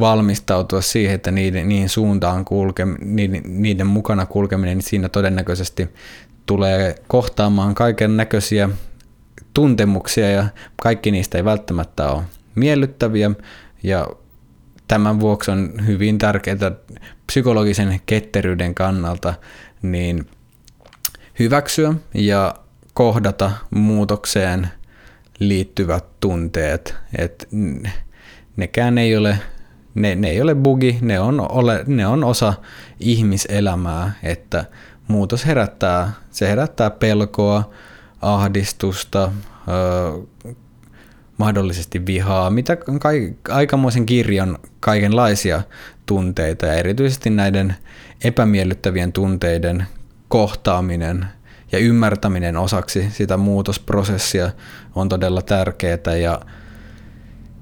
valmistautua 0.00 0.80
siihen, 0.80 1.14
että 1.14 1.30
niiden, 1.30 1.68
niihin 1.68 1.88
suuntaan 1.88 2.44
kulke, 2.44 2.84
niiden, 3.00 3.42
niiden 3.44 3.86
mukana 3.86 4.26
kulkeminen, 4.26 4.76
niin 4.76 4.88
siinä 4.88 5.08
todennäköisesti 5.08 5.88
tulee 6.46 6.94
kohtaamaan 7.08 7.74
kaiken 7.74 8.16
näköisiä 8.16 8.68
tuntemuksia 9.54 10.30
ja 10.30 10.46
kaikki 10.82 11.10
niistä 11.10 11.38
ei 11.38 11.44
välttämättä 11.44 12.10
ole 12.10 12.22
miellyttäviä. 12.54 13.30
Ja 13.82 14.06
tämän 14.88 15.20
vuoksi 15.20 15.50
on 15.50 15.72
hyvin 15.86 16.18
tärkeää 16.18 16.72
psykologisen 17.26 18.00
ketteryyden 18.06 18.74
kannalta 18.74 19.34
niin 19.82 20.26
hyväksyä 21.38 21.94
ja 22.14 22.54
kohdata 22.94 23.50
muutokseen 23.70 24.68
liittyvät 25.38 26.04
tunteet, 26.20 26.94
että 27.18 27.46
nekään 28.56 28.98
ei 28.98 29.16
ole, 29.16 29.38
ne, 29.94 30.14
ne 30.14 30.28
ei 30.28 30.40
ole 30.40 30.54
bugi, 30.54 30.98
ne 31.00 31.20
on, 31.20 31.52
ole, 31.52 31.84
ne 31.86 32.06
on 32.06 32.24
osa 32.24 32.54
ihmiselämää, 33.00 34.12
että 34.22 34.64
muutos 35.08 35.46
herättää, 35.46 36.12
se 36.30 36.48
herättää 36.48 36.90
pelkoa, 36.90 37.70
ahdistusta, 38.22 39.32
ö, 39.68 40.52
mahdollisesti 41.38 42.06
vihaa, 42.06 42.50
mitä 42.50 42.76
kai, 43.00 43.34
aikamoisen 43.48 44.06
kirjon 44.06 44.58
kaikenlaisia 44.80 45.62
tunteita 46.06 46.66
ja 46.66 46.74
erityisesti 46.74 47.30
näiden 47.30 47.76
epämiellyttävien 48.24 49.12
tunteiden 49.12 49.86
kohtaaminen 50.28 51.26
ja 51.72 51.78
ymmärtäminen 51.78 52.56
osaksi 52.56 53.10
sitä 53.10 53.36
muutosprosessia 53.36 54.50
on 54.94 55.08
todella 55.08 55.42
tärkeää 55.42 56.16
ja 56.22 56.40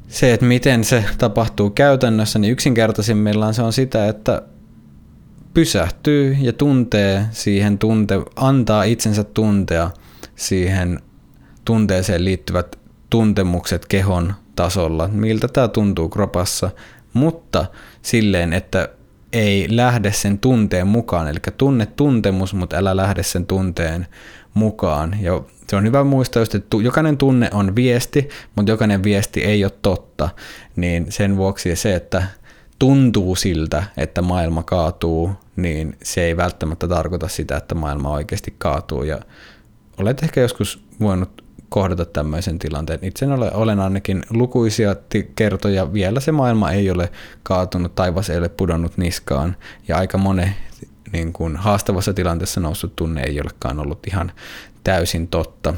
se, 0.09 0.35
että 0.35 0.47
miten 0.47 0.85
se 0.85 1.05
tapahtuu 1.19 1.71
käytännössä, 1.71 2.38
niin 2.38 2.53
yksinkertaisimmillaan 2.53 3.55
se 3.55 3.62
on 3.62 3.73
sitä, 3.73 4.09
että 4.09 4.43
pysähtyy 5.55 6.37
ja 6.41 6.53
tuntee 6.53 7.27
siihen 7.31 7.79
tunte, 7.79 8.15
antaa 8.37 8.83
itsensä 8.83 9.25
tuntea 9.25 9.91
siihen 10.37 11.01
tunteeseen 11.65 12.25
liittyvät 12.25 12.79
tuntemukset 13.11 13.87
kehon 13.87 14.35
tasolla, 14.57 15.09
miltä 15.09 15.49
tämä 15.49 15.69
tuntuu 15.69 16.09
kropassa, 16.09 16.71
mutta 17.12 17.67
silleen, 18.03 18.53
että 18.53 18.88
ei 19.33 19.66
lähde 19.71 20.12
sen 20.12 20.38
tunteen 20.38 20.87
mukaan, 20.87 21.29
eli 21.29 21.38
tunne 21.57 21.87
tuntemus, 21.87 22.55
mutta 22.55 22.77
älä 22.77 22.97
lähde 22.97 23.23
sen 23.23 23.47
tunteen 23.47 24.07
mukaan. 24.55 25.16
Ja 25.21 25.42
se 25.68 25.77
on 25.77 25.85
hyvä 25.85 26.05
muistaa 26.05 26.40
just, 26.40 26.55
että 26.55 26.77
jokainen 26.77 27.16
tunne 27.16 27.51
on 27.53 27.77
viesti, 27.77 28.29
mutta 28.57 28.73
jokainen 28.73 29.03
viesti 29.03 29.45
ei 29.45 29.64
ole 29.64 29.73
totta, 29.83 30.29
niin 30.77 31.07
sen 31.12 31.37
vuoksi 31.37 31.77
se, 31.77 31.95
että 31.95 32.23
tuntuu 32.79 33.37
siltä, 33.37 33.85
että 33.97 34.23
maailma 34.23 34.62
kaatuu, 34.62 35.31
niin 35.57 35.97
se 36.03 36.23
ei 36.23 36.37
välttämättä 36.37 36.88
tarkoita 36.88 37.29
sitä, 37.29 37.57
että 37.57 37.75
maailma 37.75 38.11
oikeasti 38.11 38.55
kaatuu. 38.59 39.03
Ja 39.03 39.18
olet 39.99 40.23
ehkä 40.23 40.40
joskus 40.40 40.85
voinut 41.01 41.41
kohdata 41.73 42.05
tämmöisen 42.05 42.59
tilanteen. 42.59 42.99
Itse 43.03 43.27
olen, 43.27 43.55
olen 43.55 43.81
ainakin 43.81 44.23
lukuisia 44.31 44.97
kertoja, 45.35 45.93
vielä 45.93 46.21
se 46.21 46.33
maailma 46.33 46.71
ei 46.71 46.91
ole 46.91 47.13
kaatunut, 47.43 47.95
taivas 47.95 48.31
ei 48.31 48.39
ole 48.39 48.49
pudonnut 48.49 48.99
niskaan, 48.99 49.57
ja 49.89 49.97
aika 49.97 50.19
monen 50.19 50.55
niin 51.13 51.33
kuin 51.33 51.57
haastavassa 51.57 52.15
tilanteessa 52.15 52.61
noussut 52.61 52.97
tunne 52.97 53.23
ei 53.23 53.41
olekaan 53.41 53.81
ollut 53.81 54.07
ihan 54.07 54.33
täysin 54.85 55.29
totta. 55.29 55.75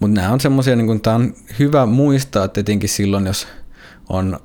Mutta 0.00 0.20
nämä 0.20 0.32
on 0.32 0.40
semmoisia, 0.40 0.76
niin 0.76 1.00
tämä 1.00 1.16
on 1.16 1.34
hyvä 1.58 1.86
muistaa, 1.86 2.44
että 2.44 2.60
etenkin 2.60 2.88
silloin, 2.88 3.26
jos 3.26 3.48
on 4.08 4.40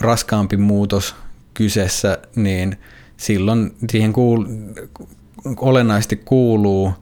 raskaampi 0.00 0.56
muutos 0.56 1.14
kyseessä, 1.54 2.18
niin 2.36 2.76
silloin 3.16 3.74
siihen 3.90 4.12
kuul- 4.12 4.48
olennaisesti 5.56 6.16
kuuluu 6.16 6.92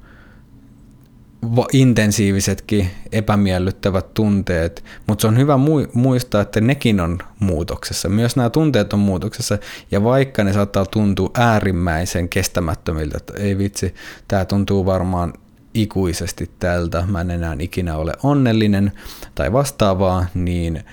intensiivisetkin 1.72 2.90
epämiellyttävät 3.12 4.14
tunteet, 4.14 4.84
mutta 5.06 5.22
se 5.22 5.28
on 5.28 5.38
hyvä 5.38 5.54
muistaa, 5.92 6.40
että 6.40 6.60
nekin 6.60 7.00
on 7.00 7.18
muutoksessa. 7.38 8.08
Myös 8.08 8.36
nämä 8.36 8.50
tunteet 8.50 8.92
on 8.92 8.98
muutoksessa, 8.98 9.58
ja 9.90 10.04
vaikka 10.04 10.44
ne 10.44 10.52
saattaa 10.52 10.86
tuntua 10.86 11.30
äärimmäisen 11.34 12.28
kestämättömiltä, 12.28 13.16
että 13.16 13.32
ei 13.36 13.58
vitsi, 13.58 13.94
tämä 14.28 14.44
tuntuu 14.44 14.86
varmaan 14.86 15.32
ikuisesti 15.74 16.50
tältä, 16.58 17.04
mä 17.06 17.20
en 17.20 17.30
enää 17.30 17.56
ikinä 17.58 17.96
ole 17.96 18.12
onnellinen 18.22 18.92
tai 19.34 19.52
vastaavaa, 19.52 20.26
niin 20.34 20.84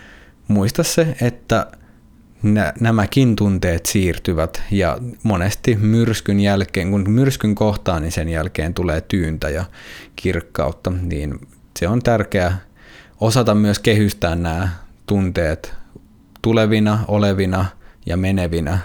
muista 0.47 0.83
se, 0.83 1.15
että 1.21 1.67
nämäkin 2.79 3.35
tunteet 3.35 3.85
siirtyvät 3.85 4.61
ja 4.71 4.97
monesti 5.23 5.75
myrskyn 5.75 6.39
jälkeen, 6.39 6.91
kun 6.91 7.09
myrskyn 7.09 7.55
kohtaa, 7.55 7.99
niin 7.99 8.11
sen 8.11 8.29
jälkeen 8.29 8.73
tulee 8.73 9.01
tyyntä 9.01 9.49
ja 9.49 9.65
kirkkautta, 10.15 10.91
niin 11.01 11.47
se 11.79 11.87
on 11.87 12.03
tärkeää 12.03 12.57
osata 13.19 13.55
myös 13.55 13.79
kehystää 13.79 14.35
nämä 14.35 14.69
tunteet 15.05 15.73
tulevina, 16.41 16.99
olevina 17.07 17.65
ja 18.05 18.17
menevinä 18.17 18.79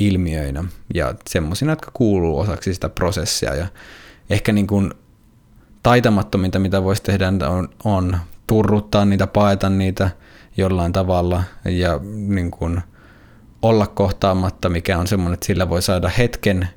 ilmiöinä 0.00 0.64
ja 0.94 1.14
semmoisina, 1.28 1.72
jotka 1.72 1.90
kuuluu 1.94 2.38
osaksi 2.38 2.74
sitä 2.74 2.88
prosessia. 2.88 3.54
Ja 3.54 3.66
ehkä 4.30 4.52
niin 4.52 4.66
kuin 4.66 4.94
taitamattominta, 5.82 6.58
mitä 6.58 6.84
voisi 6.84 7.02
tehdä, 7.02 7.28
on, 7.28 7.68
on 7.84 8.18
turruttaa 8.46 9.04
niitä, 9.04 9.26
paeta 9.26 9.70
niitä– 9.70 10.10
jollain 10.56 10.92
tavalla 10.92 11.42
ja 11.64 12.00
niin 12.14 12.50
kuin 12.50 12.80
olla 13.62 13.86
kohtaamatta, 13.86 14.68
mikä 14.68 14.98
on 14.98 15.06
semmoinen, 15.06 15.34
että 15.34 15.46
sillä 15.46 15.68
voi 15.68 15.82
saada 15.82 16.08
hetken 16.08 16.68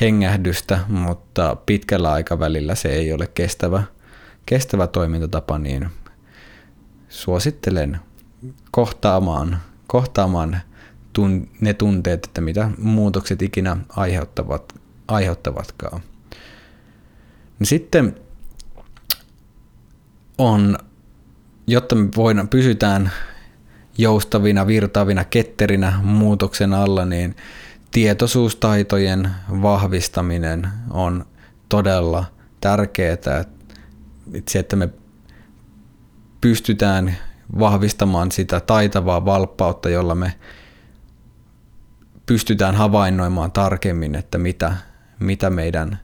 hengähdystä, 0.00 0.78
mutta 0.88 1.56
pitkällä 1.66 2.12
aikavälillä 2.12 2.74
se 2.74 2.88
ei 2.88 3.12
ole 3.12 3.26
kestävä, 3.26 3.82
kestävä 4.46 4.86
toimintatapa, 4.86 5.58
niin 5.58 5.88
suosittelen 7.08 8.00
kohtaamaan, 8.70 9.58
kohtaamaan 9.86 10.60
tun, 11.12 11.48
ne 11.60 11.74
tunteet, 11.74 12.24
että 12.26 12.40
mitä 12.40 12.70
muutokset 12.78 13.42
ikinä 13.42 13.76
aiheuttavat, 13.88 14.74
aiheuttavatkaan. 15.08 16.00
Sitten 17.62 18.16
on 20.38 20.78
jotta 21.66 21.94
me 21.94 22.08
voidaan, 22.16 22.48
pysytään 22.48 23.10
joustavina, 23.98 24.66
virtaavina, 24.66 25.24
ketterinä 25.24 26.00
muutoksen 26.02 26.74
alla, 26.74 27.04
niin 27.04 27.36
tietoisuustaitojen 27.90 29.30
vahvistaminen 29.62 30.68
on 30.90 31.26
todella 31.68 32.24
tärkeää. 32.60 33.44
Se, 34.48 34.58
että 34.58 34.76
me 34.76 34.88
pystytään 36.40 37.16
vahvistamaan 37.58 38.32
sitä 38.32 38.60
taitavaa 38.60 39.24
valppautta, 39.24 39.88
jolla 39.88 40.14
me 40.14 40.34
pystytään 42.26 42.74
havainnoimaan 42.74 43.52
tarkemmin, 43.52 44.14
että 44.14 44.38
mitä, 44.38 44.76
mitä 45.20 45.50
meidän 45.50 45.98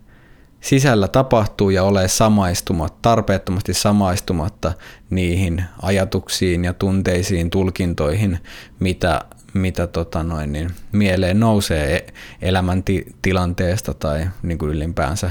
sisällä 0.60 1.08
tapahtuu 1.08 1.70
ja 1.70 1.84
ole 1.84 2.08
samaistumat, 2.08 3.02
tarpeettomasti 3.02 3.74
samaistumatta 3.74 4.72
niihin 5.10 5.64
ajatuksiin 5.82 6.64
ja 6.64 6.74
tunteisiin, 6.74 7.50
tulkintoihin, 7.50 8.38
mitä, 8.80 9.24
mitä 9.54 9.86
tota 9.86 10.22
noin, 10.22 10.52
niin 10.52 10.70
mieleen 10.92 11.40
nousee 11.40 11.96
e-, 11.96 12.12
elämäntilanteesta 12.42 13.94
tai 13.94 14.26
niin 14.42 14.58
kuin 14.58 14.70
ylipäänsä 14.70 15.30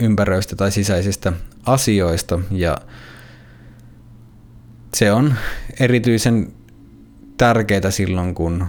ympäröistä 0.00 0.56
tai 0.56 0.72
sisäisistä 0.72 1.32
asioista. 1.66 2.38
Ja 2.50 2.78
se 4.94 5.12
on 5.12 5.34
erityisen 5.80 6.52
tärkeää 7.36 7.90
silloin, 7.90 8.34
kun 8.34 8.66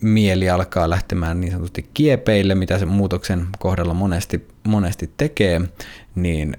mieli 0.00 0.50
alkaa 0.50 0.90
lähtemään 0.90 1.40
niin 1.40 1.50
sanotusti 1.50 1.90
kiepeille, 1.94 2.54
mitä 2.54 2.78
se 2.78 2.86
muutoksen 2.86 3.46
kohdalla 3.58 3.94
monesti, 3.94 4.48
monesti 4.64 5.10
tekee, 5.16 5.60
niin 6.14 6.56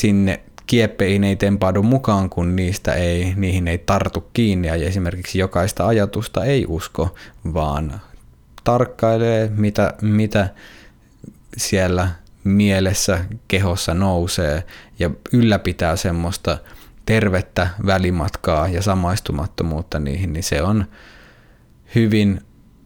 sinne 0.00 0.40
kieppeihin 0.66 1.24
ei 1.24 1.36
tempaudu 1.36 1.82
mukaan, 1.82 2.30
kun 2.30 2.56
niistä 2.56 2.92
ei, 2.92 3.34
niihin 3.36 3.68
ei 3.68 3.78
tartu 3.78 4.30
kiinni. 4.32 4.68
Ja 4.68 4.74
esimerkiksi 4.74 5.38
jokaista 5.38 5.86
ajatusta 5.86 6.44
ei 6.44 6.64
usko, 6.68 7.14
vaan 7.54 8.00
tarkkailee, 8.64 9.50
mitä, 9.56 9.94
mitä 10.02 10.48
siellä 11.56 12.08
mielessä, 12.44 13.24
kehossa 13.48 13.94
nousee 13.94 14.64
ja 14.98 15.10
ylläpitää 15.32 15.96
semmoista 15.96 16.58
tervettä 17.06 17.68
välimatkaa 17.86 18.68
ja 18.68 18.82
samaistumattomuutta 18.82 19.98
niihin, 19.98 20.32
niin 20.32 20.42
se 20.42 20.62
on 20.62 20.84
hyvin, 21.94 22.40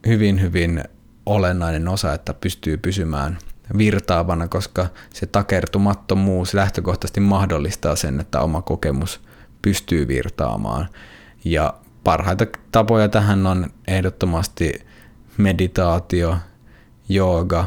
hyvin, 0.07 0.41
hyvin 0.41 0.85
olennainen 1.27 1.89
osa, 1.89 2.13
että 2.13 2.35
pystyy 2.35 2.77
pysymään 2.77 3.39
virtaavana, 3.79 4.49
koska 4.49 4.87
se 5.15 5.27
takertumattomuus 5.27 6.55
lähtökohtaisesti 6.55 7.21
mahdollistaa 7.21 7.97
sen, 7.97 8.21
että 8.21 8.41
oma 8.41 8.63
kokemus 8.63 9.21
pystyy 9.63 10.09
virtaamaan. 10.09 10.89
Ja 11.45 11.75
parhaita 12.05 12.47
tapoja 12.73 13.09
tähän 13.09 13.47
on 13.47 13.71
ehdottomasti 13.89 14.87
meditaatio, 15.37 16.37
jooga, 17.09 17.67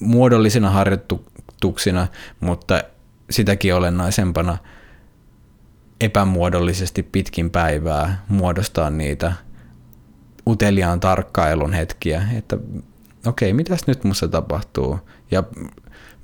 muodollisina 0.00 0.70
harjoituksina, 0.70 2.06
mutta 2.40 2.82
sitäkin 3.30 3.74
olennaisempana 3.74 4.58
epämuodollisesti 6.00 7.02
pitkin 7.02 7.50
päivää 7.50 8.24
muodostaa 8.28 8.90
niitä 8.90 9.32
uteliaan 10.48 11.00
tarkkailun 11.00 11.72
hetkiä, 11.72 12.22
että 12.36 12.56
okei, 13.26 13.50
okay, 13.50 13.52
mitäs 13.52 13.86
nyt 13.86 14.04
musta 14.04 14.28
tapahtuu? 14.28 14.98
Ja 15.30 15.42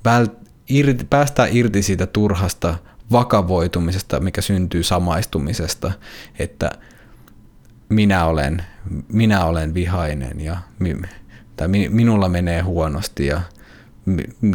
vält, 0.05 0.33
irti, 0.69 1.05
päästään 1.05 1.49
irti 1.51 1.83
siitä 1.83 2.05
turhasta 2.07 2.77
vakavoitumisesta, 3.11 4.19
mikä 4.19 4.41
syntyy 4.41 4.83
samaistumisesta, 4.83 5.91
että 6.39 6.71
minä 7.89 8.25
olen, 8.25 8.63
minä 9.07 9.45
olen 9.45 9.73
vihainen 9.73 10.41
ja 10.41 10.57
tai 11.55 11.67
minulla 11.67 12.29
menee 12.29 12.61
huonosti 12.61 13.25
ja 13.25 13.41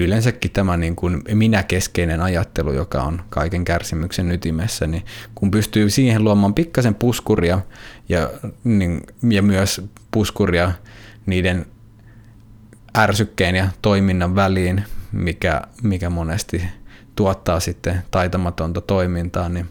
yleensäkin 0.01 0.51
tämä 0.51 0.77
niin 0.77 0.97
kuin 0.97 1.23
minä-keskeinen 1.35 2.21
ajattelu, 2.21 2.73
joka 2.73 3.03
on 3.03 3.23
kaiken 3.31 3.65
kärsimyksen 3.65 4.33
ytimessä, 4.33 4.87
niin 4.87 5.05
kun 5.35 5.51
pystyy 5.51 5.91
siihen 5.91 6.25
luomaan 6.25 6.55
pikkasen 6.55 6.95
puskuria 6.95 7.61
ja, 8.09 8.31
niin, 8.65 9.03
ja 9.31 9.43
myös 9.43 9.83
puskuria 10.11 10.73
niiden 11.27 11.67
ärsykkeen 12.99 13.57
ja 13.57 13.69
toiminnan 13.83 14.35
väliin, 14.35 14.85
mikä, 15.13 15.63
mikä 15.83 16.11
monesti 16.11 16.63
tuottaa 17.17 17.61
sitten 17.61 18.03
taitamatonta 18.11 18.81
toimintaa, 18.81 19.49
niin 19.49 19.69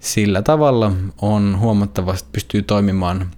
sillä 0.00 0.42
tavalla 0.42 0.92
on 1.22 1.58
huomattavasti 1.58 2.28
pystyy 2.32 2.62
toimimaan 2.62 3.30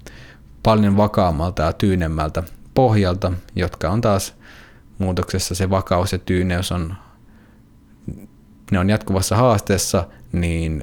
paljon 0.63 0.97
vakaammalta 0.97 1.63
ja 1.63 1.73
tyynemmältä 1.73 2.43
pohjalta, 2.75 3.33
jotka 3.57 3.91
on 3.91 4.01
taas 4.01 4.35
muutoksessa 4.99 5.55
se 5.55 5.71
vakaus 5.71 6.13
ja 6.13 6.19
tyyneys 6.19 6.73
on, 6.73 6.95
ne 8.71 8.79
on 8.79 8.91
jatkuvassa 8.91 9.37
haasteessa, 9.37 10.09
niin 10.33 10.83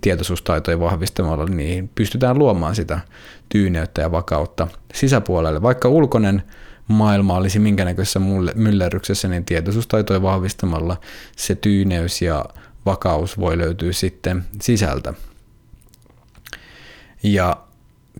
tietoisuustaitoja 0.00 0.80
vahvistamalla, 0.80 1.44
niin 1.44 1.90
pystytään 1.94 2.38
luomaan 2.38 2.74
sitä 2.74 3.00
tyyneyttä 3.48 4.02
ja 4.02 4.12
vakautta 4.12 4.68
sisäpuolelle. 4.94 5.62
Vaikka 5.62 5.88
ulkoinen 5.88 6.42
maailma 6.88 7.36
olisi 7.36 7.58
minkä 7.58 7.84
näköisessä 7.84 8.20
myllerryksessä, 8.54 9.28
niin 9.28 9.44
tietoisuustaitoja 9.44 10.22
vahvistamalla 10.22 10.96
se 11.36 11.54
tyyneys 11.54 12.22
ja 12.22 12.44
vakaus 12.86 13.38
voi 13.38 13.58
löytyä 13.58 13.92
sitten 13.92 14.44
sisältä. 14.62 15.14
Ja 17.22 17.56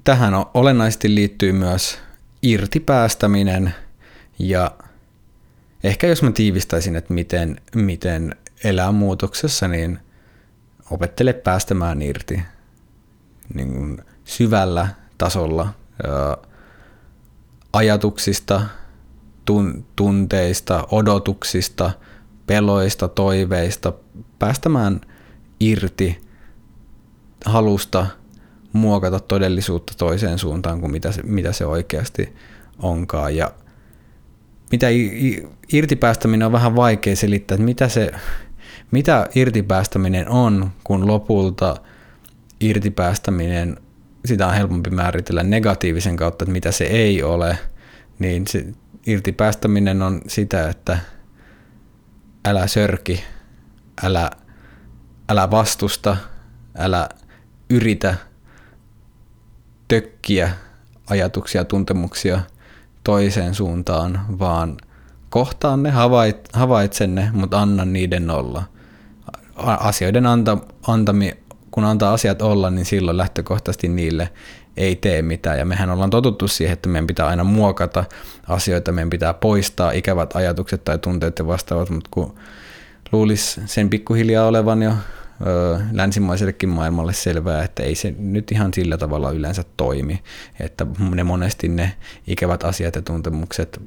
tähän 0.04 0.34
olennaisesti 0.54 1.14
liittyy 1.14 1.52
myös 1.52 1.98
irtipäästäminen 2.42 3.74
ja 4.38 4.70
ehkä 5.84 6.06
jos 6.06 6.22
mä 6.22 6.30
tiivistäisin, 6.32 6.96
että 6.96 7.14
miten, 7.14 7.60
miten 7.74 8.36
elää 8.64 8.92
muutoksessa, 8.92 9.68
niin 9.68 9.98
opettele 10.90 11.32
päästämään 11.32 12.02
irti 12.02 12.42
niin 13.54 13.72
kuin 13.72 14.02
syvällä 14.24 14.88
tasolla 15.18 15.68
ajatuksista, 17.72 18.62
tun, 19.44 19.86
tunteista, 19.96 20.86
odotuksista, 20.90 21.90
peloista, 22.46 23.08
toiveista, 23.08 23.92
päästämään 24.38 25.00
irti 25.60 26.20
halusta 27.44 28.06
muokata 28.72 29.20
todellisuutta 29.20 29.94
toiseen 29.98 30.38
suuntaan 30.38 30.80
kuin 30.80 30.92
mitä 30.92 31.12
se, 31.12 31.22
mitä 31.22 31.52
se 31.52 31.66
oikeasti 31.66 32.34
onkaan. 32.78 33.36
Ja 33.36 33.50
mitä 34.74 34.86
irtipäästäminen 35.72 36.46
on 36.46 36.52
vähän 36.52 36.76
vaikea 36.76 37.16
selittää, 37.16 37.54
että 37.54 37.64
mitä, 37.64 37.88
se, 37.88 38.10
mitä 38.90 39.28
irtipäästäminen 39.34 40.28
on, 40.28 40.70
kun 40.84 41.06
lopulta 41.06 41.76
irtipäästäminen, 42.60 43.76
sitä 44.24 44.46
on 44.46 44.54
helpompi 44.54 44.90
määritellä 44.90 45.42
negatiivisen 45.42 46.16
kautta, 46.16 46.44
että 46.44 46.52
mitä 46.52 46.72
se 46.72 46.84
ei 46.84 47.22
ole, 47.22 47.58
niin 48.18 48.46
se 48.46 48.66
irtipäästäminen 49.06 50.02
on 50.02 50.20
sitä, 50.26 50.68
että 50.68 50.98
älä 52.44 52.66
sörki, 52.66 53.24
älä, 54.02 54.30
älä 55.28 55.50
vastusta, 55.50 56.16
älä 56.78 57.08
yritä 57.70 58.14
tökkiä 59.88 60.50
ajatuksia, 61.10 61.64
tuntemuksia– 61.64 62.40
toiseen 63.04 63.54
suuntaan, 63.54 64.20
vaan 64.38 64.76
kohtaan 65.30 65.82
ne, 65.82 65.90
havait, 65.90 66.48
havaitse 66.52 67.06
ne, 67.06 67.30
mutta 67.32 67.62
anna 67.62 67.84
niiden 67.84 68.30
olla. 68.30 68.62
Asioiden 69.56 70.26
anta, 70.26 70.58
antami, 70.86 71.32
kun 71.70 71.84
antaa 71.84 72.12
asiat 72.12 72.42
olla, 72.42 72.70
niin 72.70 72.84
silloin 72.84 73.16
lähtökohtaisesti 73.16 73.88
niille 73.88 74.28
ei 74.76 74.96
tee 74.96 75.22
mitään. 75.22 75.58
Ja 75.58 75.64
mehän 75.64 75.90
ollaan 75.90 76.10
totuttu 76.10 76.48
siihen, 76.48 76.72
että 76.72 76.88
meidän 76.88 77.06
pitää 77.06 77.26
aina 77.26 77.44
muokata 77.44 78.04
asioita, 78.48 78.92
meidän 78.92 79.10
pitää 79.10 79.34
poistaa 79.34 79.90
ikävät 79.90 80.36
ajatukset 80.36 80.84
tai 80.84 80.98
tunteet 80.98 81.38
ja 81.38 81.46
vastaavat, 81.46 81.90
mutta 81.90 82.10
kun 82.10 82.34
luulisi 83.12 83.60
sen 83.66 83.90
pikkuhiljaa 83.90 84.46
olevan 84.46 84.82
jo 84.82 84.92
länsimaisellekin 85.92 86.68
maailmalle 86.68 87.12
selvää, 87.12 87.64
että 87.64 87.82
ei 87.82 87.94
se 87.94 88.14
nyt 88.18 88.52
ihan 88.52 88.74
sillä 88.74 88.98
tavalla 88.98 89.30
yleensä 89.30 89.64
toimi, 89.76 90.22
että 90.60 90.86
ne 91.14 91.24
monesti 91.24 91.68
ne 91.68 91.96
ikävät 92.26 92.64
asiat 92.64 92.96
ja 92.96 93.02
tuntemukset 93.02 93.80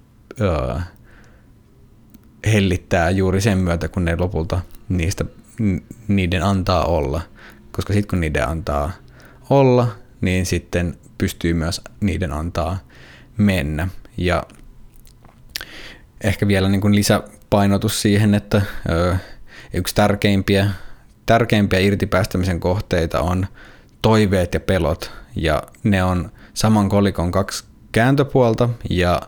hellittää 2.45 3.09
juuri 3.09 3.41
sen 3.41 3.57
myötä, 3.57 3.87
kun 3.87 4.05
ne 4.05 4.15
lopulta 4.15 4.61
niistä, 4.89 5.25
niiden 6.07 6.43
antaa 6.43 6.85
olla, 6.85 7.21
koska 7.71 7.93
sitten 7.93 8.09
kun 8.09 8.19
niiden 8.19 8.47
antaa 8.47 8.91
olla, 9.49 9.87
niin 10.21 10.45
sitten 10.45 10.97
pystyy 11.17 11.53
myös 11.53 11.81
niiden 12.01 12.31
antaa 12.31 12.77
mennä. 13.37 13.87
Ja 14.17 14.43
ehkä 16.23 16.47
vielä 16.47 16.69
niin 16.69 16.81
kuin 16.81 16.95
lisäpainotus 16.95 18.01
siihen, 18.01 18.33
että 18.33 18.61
öö, 18.89 19.15
yksi 19.73 19.95
tärkeimpiä 19.95 20.69
tärkeimpiä 21.27 21.79
irtipäästämisen 21.79 22.59
kohteita 22.59 23.21
on 23.21 23.47
toiveet 24.01 24.53
ja 24.53 24.59
pelot, 24.59 25.11
ja 25.35 25.63
ne 25.83 26.03
on 26.03 26.31
saman 26.53 26.89
kolikon 26.89 27.31
kaksi 27.31 27.63
kääntöpuolta, 27.91 28.69
ja 28.89 29.21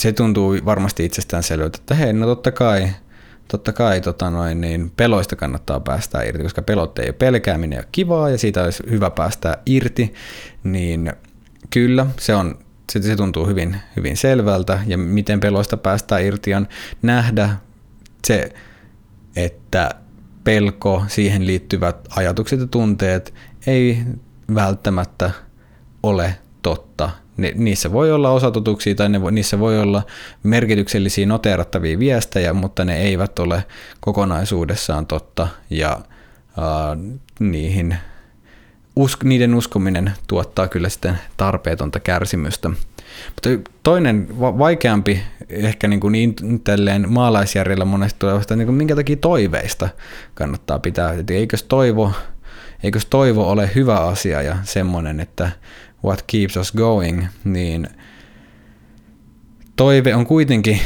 se 0.00 0.12
tuntuu 0.12 0.56
varmasti 0.64 1.04
itsestäänselvältä, 1.04 1.78
että 1.80 1.94
hei, 1.94 2.12
no 2.12 2.26
totta 2.26 2.52
kai, 2.52 2.88
totta 3.48 3.72
kai 3.72 4.00
tota 4.00 4.30
noin, 4.30 4.60
niin 4.60 4.92
peloista 4.96 5.36
kannattaa 5.36 5.80
päästä 5.80 6.22
irti, 6.22 6.42
koska 6.42 6.62
pelot 6.62 6.98
ei 6.98 7.06
ole 7.06 7.12
pelkääminen 7.12 7.78
ole 7.78 7.88
kivaa, 7.92 8.30
ja 8.30 8.38
siitä 8.38 8.64
olisi 8.64 8.82
hyvä 8.90 9.10
päästä 9.10 9.58
irti, 9.66 10.14
niin 10.64 11.12
kyllä, 11.70 12.06
se 12.20 12.34
on 12.34 12.58
se, 12.92 13.02
se 13.02 13.16
tuntuu 13.16 13.46
hyvin, 13.46 13.76
hyvin 13.96 14.16
selvältä, 14.16 14.78
ja 14.86 14.98
miten 14.98 15.40
peloista 15.40 15.76
päästään 15.76 16.24
irti 16.24 16.54
on 16.54 16.68
nähdä 17.02 17.50
se, 18.26 18.52
että 19.36 19.90
pelko, 20.48 21.04
siihen 21.08 21.46
liittyvät 21.46 21.96
ajatukset 22.16 22.60
ja 22.60 22.66
tunteet 22.66 23.34
ei 23.66 23.98
välttämättä 24.54 25.30
ole 26.02 26.34
totta. 26.62 27.10
Niissä 27.54 27.92
voi 27.92 28.12
olla 28.12 28.30
osatotuksia 28.30 28.94
tai 28.94 29.08
ne, 29.08 29.20
niissä 29.30 29.58
voi 29.58 29.78
olla 29.78 30.02
merkityksellisiä 30.42 31.26
noteerattavia 31.26 31.98
viestejä, 31.98 32.52
mutta 32.52 32.84
ne 32.84 32.96
eivät 32.96 33.38
ole 33.38 33.64
kokonaisuudessaan 34.00 35.06
totta 35.06 35.48
ja 35.70 35.90
äh, 36.58 37.18
niihin 37.40 37.96
usk, 38.96 39.24
niiden 39.24 39.54
uskominen 39.54 40.12
tuottaa 40.26 40.68
kyllä 40.68 40.88
sitten 40.88 41.18
tarpeetonta 41.36 42.00
kärsimystä. 42.00 42.70
Mutta 43.26 43.70
toinen 43.82 44.28
vaikeampi, 44.40 45.22
ehkä 45.48 45.88
niin 45.88 46.00
kuin 46.00 46.34
tälleen 46.64 47.12
maalaisjärjellä 47.12 47.84
monesti 47.84 48.18
tulee 48.18 48.34
vasta, 48.34 48.56
niin 48.56 48.66
kuin 48.66 48.76
minkä 48.76 48.96
takia 48.96 49.16
toiveista 49.16 49.88
kannattaa 50.34 50.78
pitää. 50.78 51.12
Et 51.12 51.30
eikös 51.30 51.62
toivo, 51.62 52.12
eikös 52.82 53.06
toivo 53.06 53.50
ole 53.50 53.70
hyvä 53.74 53.96
asia 53.96 54.42
ja 54.42 54.56
semmoinen, 54.62 55.20
että 55.20 55.50
what 56.04 56.24
keeps 56.26 56.56
us 56.56 56.72
going, 56.72 57.26
niin 57.44 57.88
toive 59.76 60.14
on 60.14 60.26
kuitenkin 60.26 60.80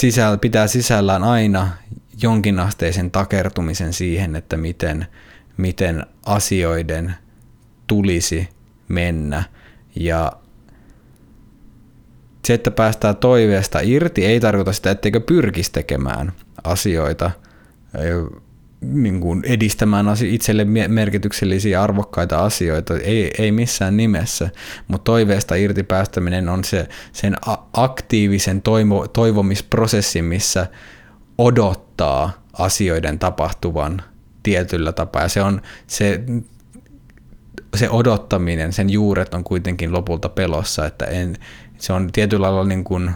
sisällä, 0.00 0.36
pitää 0.38 0.66
sisällään 0.66 1.24
aina 1.24 1.68
jonkinasteisen 2.22 3.10
takertumisen 3.10 3.92
siihen, 3.92 4.36
että 4.36 4.56
miten, 4.56 5.06
miten 5.56 6.06
asioiden 6.26 7.14
tulisi 7.86 8.48
mennä. 8.88 9.42
Ja 9.96 10.32
se, 12.50 12.54
että 12.54 12.70
päästään 12.70 13.16
toiveesta 13.16 13.80
irti, 13.82 14.26
ei 14.26 14.40
tarkoita 14.40 14.72
sitä, 14.72 14.90
etteikö 14.90 15.20
pyrkisi 15.20 15.72
tekemään 15.72 16.32
asioita, 16.64 17.30
niin 18.80 19.20
kuin 19.20 19.42
edistämään 19.44 20.06
itselle 20.26 20.64
merkityksellisiä 20.88 21.82
arvokkaita 21.82 22.44
asioita, 22.44 22.94
ei, 22.96 23.30
ei 23.38 23.52
missään 23.52 23.96
nimessä, 23.96 24.50
mutta 24.88 25.04
toiveesta 25.04 25.54
irti 25.54 25.82
päästäminen 25.82 26.48
on 26.48 26.64
se 26.64 26.88
sen 27.12 27.36
aktiivisen 27.72 28.62
toivo, 28.62 29.08
toivomisprosessin, 29.08 30.24
missä 30.24 30.66
odottaa 31.38 32.42
asioiden 32.52 33.18
tapahtuvan 33.18 34.02
tietyllä 34.42 34.92
tapaa. 34.92 35.22
Ja 35.22 35.28
se 35.28 35.42
on 35.42 35.62
se, 35.86 36.24
se 37.76 37.90
odottaminen, 37.90 38.72
sen 38.72 38.90
juuret 38.90 39.34
on 39.34 39.44
kuitenkin 39.44 39.92
lopulta 39.92 40.28
pelossa, 40.28 40.86
että 40.86 41.04
en, 41.04 41.36
se 41.80 41.92
on 41.92 42.12
tietyllä 42.12 42.46
lailla 42.46 42.64
niin 42.64 42.84
kuin 42.84 43.10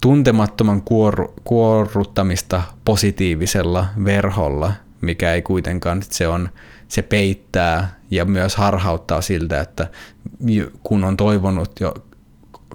tuntemattoman 0.00 0.82
kuor, 0.82 1.32
kuorruttamista 1.44 2.62
positiivisella 2.84 3.86
verholla, 4.04 4.72
mikä 5.00 5.34
ei 5.34 5.42
kuitenkaan, 5.42 6.02
se 6.02 6.28
on, 6.28 6.48
se 6.88 7.02
peittää 7.02 8.00
ja 8.10 8.24
myös 8.24 8.56
harhauttaa 8.56 9.20
siltä, 9.20 9.60
että 9.60 9.90
kun 10.82 11.04
on 11.04 11.16
toivonut 11.16 11.80
jo 11.80 11.94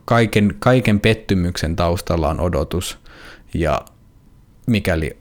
kaiken, 0.05 0.55
kaiken 0.59 0.99
pettymyksen 0.99 1.75
taustalla 1.75 2.29
on 2.29 2.39
odotus 2.39 2.97
ja 3.53 3.81
mikäli 4.67 5.17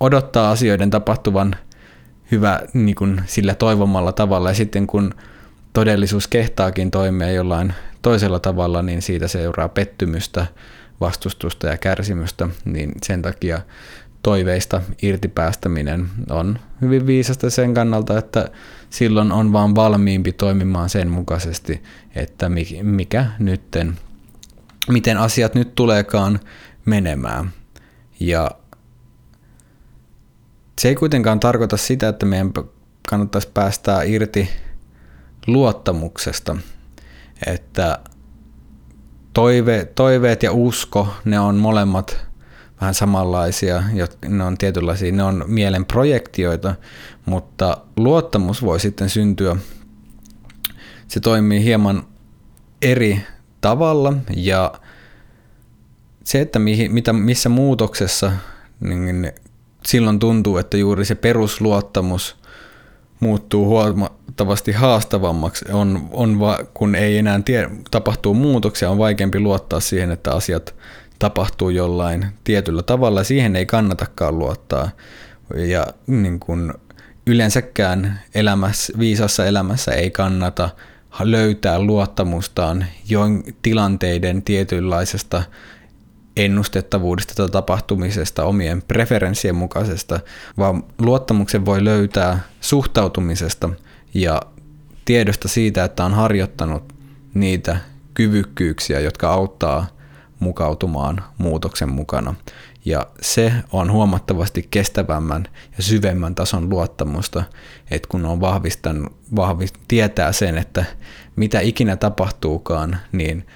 odottaa 0.00 0.50
asioiden 0.50 0.90
tapahtuvan 0.90 1.56
hyvä 2.30 2.60
niin 2.74 2.94
kuin 2.94 3.22
sillä 3.26 3.54
toivomalla 3.54 4.12
tavalla 4.12 4.48
ja 4.48 4.54
sitten 4.54 4.86
kun 4.86 5.14
todellisuus 5.78 6.28
kehtaakin 6.28 6.90
toimia 6.90 7.30
jollain 7.30 7.74
toisella 8.02 8.38
tavalla, 8.38 8.82
niin 8.82 9.02
siitä 9.02 9.28
seuraa 9.28 9.68
pettymystä, 9.68 10.46
vastustusta 11.00 11.66
ja 11.66 11.78
kärsimystä, 11.78 12.48
niin 12.64 12.92
sen 13.02 13.22
takia 13.22 13.60
toiveista 14.22 14.80
irtipäästäminen 15.02 16.08
on 16.30 16.58
hyvin 16.80 17.06
viisasta 17.06 17.50
sen 17.50 17.74
kannalta, 17.74 18.18
että 18.18 18.48
silloin 18.90 19.32
on 19.32 19.52
vaan 19.52 19.74
valmiimpi 19.74 20.32
toimimaan 20.32 20.88
sen 20.88 21.10
mukaisesti, 21.10 21.82
että 22.14 22.48
mikä 22.82 23.26
nytten, 23.38 23.98
miten 24.88 25.18
asiat 25.18 25.54
nyt 25.54 25.74
tuleekaan 25.74 26.40
menemään. 26.84 27.50
Ja 28.20 28.50
se 30.78 30.88
ei 30.88 30.94
kuitenkaan 30.94 31.40
tarkoita 31.40 31.76
sitä, 31.76 32.08
että 32.08 32.26
meidän 32.26 32.52
kannattaisi 33.08 33.48
päästää 33.54 34.02
irti 34.02 34.48
luottamuksesta, 35.46 36.56
että 37.46 37.98
toive, 39.32 39.88
toiveet 39.94 40.42
ja 40.42 40.52
usko, 40.52 41.08
ne 41.24 41.40
on 41.40 41.56
molemmat 41.56 42.26
vähän 42.80 42.94
samanlaisia, 42.94 43.82
ne 44.28 44.44
on 44.44 44.58
tietynlaisia, 44.58 45.12
ne 45.12 45.22
on 45.22 45.44
mielen 45.46 45.84
projektioita, 45.84 46.74
mutta 47.26 47.76
luottamus 47.96 48.62
voi 48.62 48.80
sitten 48.80 49.10
syntyä, 49.10 49.56
se 51.08 51.20
toimii 51.20 51.64
hieman 51.64 52.06
eri 52.82 53.22
tavalla 53.60 54.14
ja 54.36 54.72
se, 56.24 56.40
että 56.40 56.58
mihin, 56.58 56.92
mitä, 56.92 57.12
missä 57.12 57.48
muutoksessa, 57.48 58.32
niin 58.80 59.32
silloin 59.86 60.18
tuntuu, 60.18 60.56
että 60.58 60.76
juuri 60.76 61.04
se 61.04 61.14
perusluottamus 61.14 62.36
muuttuu 63.20 63.66
huomattavasti 63.66 64.72
haastavammaksi, 64.72 65.64
on, 65.72 66.08
on 66.10 66.40
va, 66.40 66.58
kun 66.74 66.94
ei 66.94 67.18
enää 67.18 67.40
tie, 67.44 67.70
tapahtuu 67.90 68.34
muutoksia, 68.34 68.90
on 68.90 68.98
vaikeampi 68.98 69.40
luottaa 69.40 69.80
siihen, 69.80 70.10
että 70.10 70.32
asiat 70.32 70.74
tapahtuu 71.18 71.70
jollain 71.70 72.26
tietyllä 72.44 72.82
tavalla. 72.82 73.24
Siihen 73.24 73.56
ei 73.56 73.66
kannatakaan 73.66 74.38
luottaa. 74.38 74.90
Ja 75.54 75.86
niin 76.06 76.40
kuin 76.40 76.72
yleensäkään 77.26 78.20
elämässä, 78.34 78.92
viisassa 78.98 79.46
elämässä 79.46 79.92
ei 79.92 80.10
kannata 80.10 80.70
löytää 81.20 81.78
luottamustaan 81.80 82.86
jo 83.08 83.20
tilanteiden 83.62 84.42
tietynlaisesta 84.42 85.42
ennustettavuudesta 86.38 87.34
tai 87.34 87.48
tapahtumisesta 87.48 88.44
omien 88.44 88.82
preferenssien 88.82 89.54
mukaisesta, 89.54 90.20
vaan 90.58 90.84
luottamuksen 90.98 91.66
voi 91.66 91.84
löytää 91.84 92.40
suhtautumisesta 92.60 93.70
ja 94.14 94.42
tiedosta 95.04 95.48
siitä, 95.48 95.84
että 95.84 96.04
on 96.04 96.14
harjoittanut 96.14 96.92
niitä 97.34 97.76
kyvykkyyksiä, 98.14 99.00
jotka 99.00 99.32
auttaa 99.32 99.86
mukautumaan 100.40 101.24
muutoksen 101.38 101.88
mukana. 101.88 102.34
Ja 102.84 103.06
se 103.20 103.52
on 103.72 103.92
huomattavasti 103.92 104.68
kestävämmän 104.70 105.44
ja 105.76 105.82
syvemmän 105.82 106.34
tason 106.34 106.70
luottamusta, 106.70 107.44
että 107.90 108.08
kun 108.08 108.26
on 108.26 108.40
vahvistanut, 108.40 109.16
vahvist, 109.36 109.74
tietää 109.88 110.32
sen, 110.32 110.58
että 110.58 110.84
mitä 111.36 111.60
ikinä 111.60 111.96
tapahtuukaan, 111.96 112.96
niin 113.12 113.46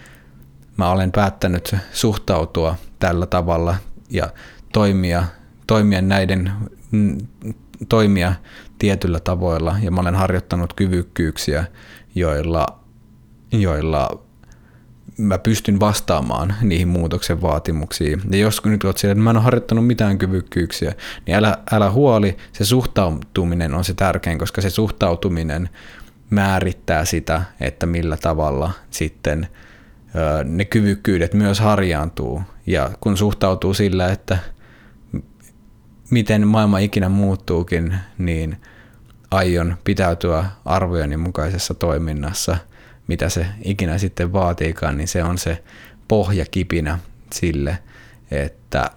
mä 0.76 0.90
olen 0.90 1.12
päättänyt 1.12 1.76
suhtautua 1.92 2.76
tällä 2.98 3.26
tavalla 3.26 3.76
ja 4.10 4.28
toimia, 4.72 5.24
toimia 5.66 6.02
näiden 6.02 6.52
mm, 6.90 7.18
toimia 7.88 8.34
tietyllä 8.78 9.20
tavoilla 9.20 9.76
ja 9.82 9.90
mä 9.90 10.00
olen 10.00 10.14
harjoittanut 10.14 10.72
kyvykkyyksiä, 10.72 11.64
joilla, 12.14 12.66
joilla 13.52 14.22
mä 15.18 15.38
pystyn 15.38 15.80
vastaamaan 15.80 16.54
niihin 16.62 16.88
muutoksen 16.88 17.42
vaatimuksiin. 17.42 18.22
Ja 18.30 18.38
jos 18.38 18.64
nyt 18.64 18.84
olet 18.84 18.98
siellä, 18.98 19.12
että 19.12 19.22
mä 19.22 19.30
en 19.30 19.36
ole 19.36 19.44
harjoittanut 19.44 19.86
mitään 19.86 20.18
kyvykkyyksiä, 20.18 20.94
niin 21.26 21.36
älä, 21.36 21.58
älä 21.72 21.90
huoli, 21.90 22.36
se 22.52 22.64
suhtautuminen 22.64 23.74
on 23.74 23.84
se 23.84 23.94
tärkein, 23.94 24.38
koska 24.38 24.60
se 24.60 24.70
suhtautuminen 24.70 25.68
määrittää 26.30 27.04
sitä, 27.04 27.42
että 27.60 27.86
millä 27.86 28.16
tavalla 28.16 28.70
sitten– 28.90 29.46
ne 30.44 30.64
kyvykkyydet 30.64 31.34
myös 31.34 31.60
harjaantuu. 31.60 32.42
Ja 32.66 32.90
kun 33.00 33.16
suhtautuu 33.16 33.74
sillä, 33.74 34.12
että 34.12 34.38
miten 36.10 36.48
maailma 36.48 36.78
ikinä 36.78 37.08
muuttuukin, 37.08 37.94
niin 38.18 38.56
aion 39.30 39.76
pitäytyä 39.84 40.44
arvojeni 40.64 41.16
mukaisessa 41.16 41.74
toiminnassa, 41.74 42.56
mitä 43.08 43.28
se 43.28 43.46
ikinä 43.64 43.98
sitten 43.98 44.32
vaatiikaan, 44.32 44.96
niin 44.96 45.08
se 45.08 45.24
on 45.24 45.38
se 45.38 45.64
pohjakipinä 46.08 46.98
sille, 47.32 47.78
että 48.30 48.90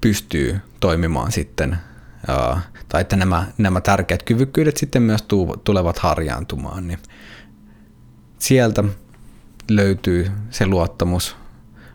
pystyy 0.00 0.60
toimimaan 0.80 1.32
sitten, 1.32 1.76
tai 2.88 3.00
että 3.00 3.16
nämä, 3.16 3.46
nämä 3.58 3.80
tärkeät 3.80 4.22
kyvykkyydet 4.22 4.76
sitten 4.76 5.02
myös 5.02 5.24
tulevat 5.64 5.98
harjaantumaan. 5.98 6.88
Niin 6.88 6.98
sieltä 8.38 8.84
löytyy 9.70 10.30
se 10.50 10.66
luottamus. 10.66 11.36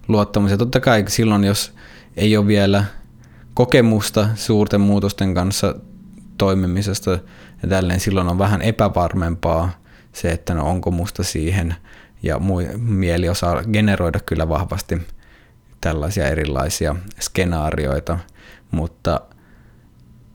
luottamus. 0.07 0.51
Ja 0.51 0.57
totta 0.57 0.79
kai 0.79 1.05
silloin, 1.07 1.43
jos 1.43 1.73
ei 2.17 2.37
ole 2.37 2.47
vielä 2.47 2.83
kokemusta 3.53 4.29
suurten 4.35 4.81
muutosten 4.81 5.33
kanssa 5.33 5.75
toimimisesta 6.37 7.11
ja 7.63 7.69
tälleen, 7.69 7.99
silloin 7.99 8.27
on 8.27 8.37
vähän 8.37 8.61
epävarmempaa 8.61 9.71
se, 10.13 10.31
että 10.31 10.53
no 10.53 10.69
onko 10.69 10.91
musta 10.91 11.23
siihen 11.23 11.75
ja 12.23 12.39
mieli 12.77 13.29
osaa 13.29 13.63
generoida 13.63 14.19
kyllä 14.19 14.49
vahvasti 14.49 15.01
tällaisia 15.81 16.27
erilaisia 16.27 16.95
skenaarioita, 17.19 18.19
mutta 18.71 19.21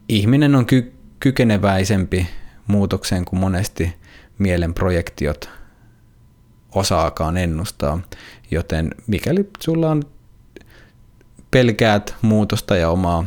ihminen 0.09 0.55
on 0.55 0.65
ky- 0.65 0.93
kykeneväisempi 1.19 2.27
muutokseen 2.67 3.25
kuin 3.25 3.39
monesti 3.39 3.93
mielen 4.37 4.73
projektiot 4.73 5.49
osaakaan 6.75 7.37
ennustaa. 7.37 7.99
Joten 8.51 8.91
mikäli 9.07 9.49
sulla 9.59 9.91
on 9.91 10.03
pelkäät 11.51 12.15
muutosta 12.21 12.75
ja 12.75 12.89
omaa 12.89 13.25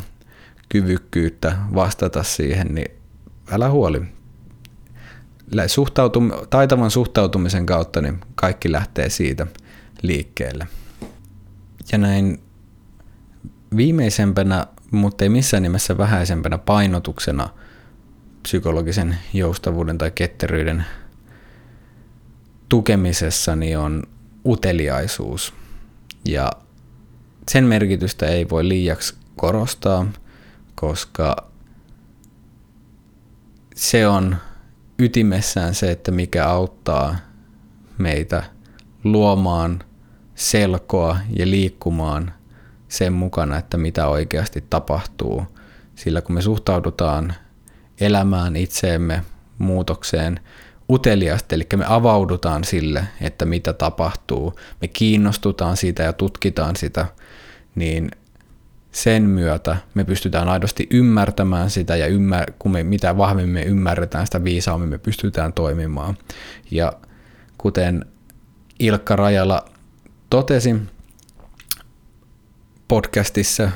kyvykkyyttä 0.69 1.57
vastata 1.75 2.23
siihen, 2.23 2.75
niin 2.75 2.91
älä 3.51 3.71
huoli. 3.71 4.03
Suhtautum, 5.67 6.31
taitavan 6.51 6.91
suhtautumisen 6.91 7.67
kautta 7.67 8.03
niin 8.03 8.21
kaikki 8.35 8.73
lähtee 8.73 9.11
siitä 9.11 9.47
liikkeelle. 10.03 10.67
Ja 11.93 11.99
näin 11.99 12.41
viimeisempänä, 13.77 14.67
mutta 14.91 15.25
ei 15.25 15.29
missään 15.29 15.63
nimessä 15.63 15.99
vähäisempänä 15.99 16.59
painotuksena 16.59 17.49
psykologisen 18.43 19.17
joustavuuden 19.35 19.99
tai 19.99 20.11
ketteryyden 20.11 20.85
tukemisessa 22.69 23.57
niin 23.57 23.79
on 23.79 24.03
uteliaisuus. 24.47 25.55
Ja 26.25 26.51
sen 27.51 27.65
merkitystä 27.65 28.27
ei 28.27 28.49
voi 28.49 28.69
liiaksi 28.69 29.15
korostaa, 29.37 30.07
koska 30.75 31.37
se 33.75 34.09
on 34.09 34.37
ytimessään 34.99 35.75
se, 35.75 35.91
että 35.91 36.11
mikä 36.11 36.47
auttaa 36.47 37.17
meitä 37.99 38.43
luomaan 39.05 39.79
selkoa 40.35 41.19
ja 41.37 41.51
liikkumaan 41.51 42.33
sen 42.89 43.13
mukana, 43.13 43.57
että 43.57 43.77
mitä 43.77 44.09
oikeasti 44.09 44.65
tapahtuu. 44.71 45.47
Sillä 45.95 46.21
kun 46.21 46.35
me 46.35 46.43
suhtaudutaan 46.43 47.35
elämään 48.01 48.57
itseemme 48.57 49.25
muutokseen 49.59 50.41
uteliaasti, 50.91 51.55
eli 51.55 51.67
me 51.77 51.85
avaudutaan 51.89 52.65
sille, 52.65 53.05
että 53.21 53.45
mitä 53.45 53.73
tapahtuu, 53.73 54.61
me 54.81 54.89
kiinnostutaan 54.89 55.77
siitä 55.77 56.03
ja 56.03 56.13
tutkitaan 56.13 56.77
sitä, 56.77 57.07
niin 57.75 58.11
sen 58.93 59.23
myötä 59.23 59.77
me 59.95 60.05
pystytään 60.05 60.49
aidosti 60.49 60.87
ymmärtämään 60.91 61.71
sitä 61.71 61.97
ja 61.97 62.07
ymmär- 62.07 62.53
kun 62.59 62.73
me 62.73 62.83
mitä 62.83 63.17
vahvemmin 63.17 63.55
me 63.55 63.63
ymmärretään 63.63 64.27
sitä 64.27 64.45
viisaammin 64.45 64.89
me 64.89 64.99
pystytään 64.99 65.53
toimimaan. 65.53 66.17
Ja 66.71 66.93
kuten 67.59 68.05
Ilkka 68.79 69.17
Rajala 69.17 69.65
totesi 70.31 70.77
podcastissa, 72.89 73.71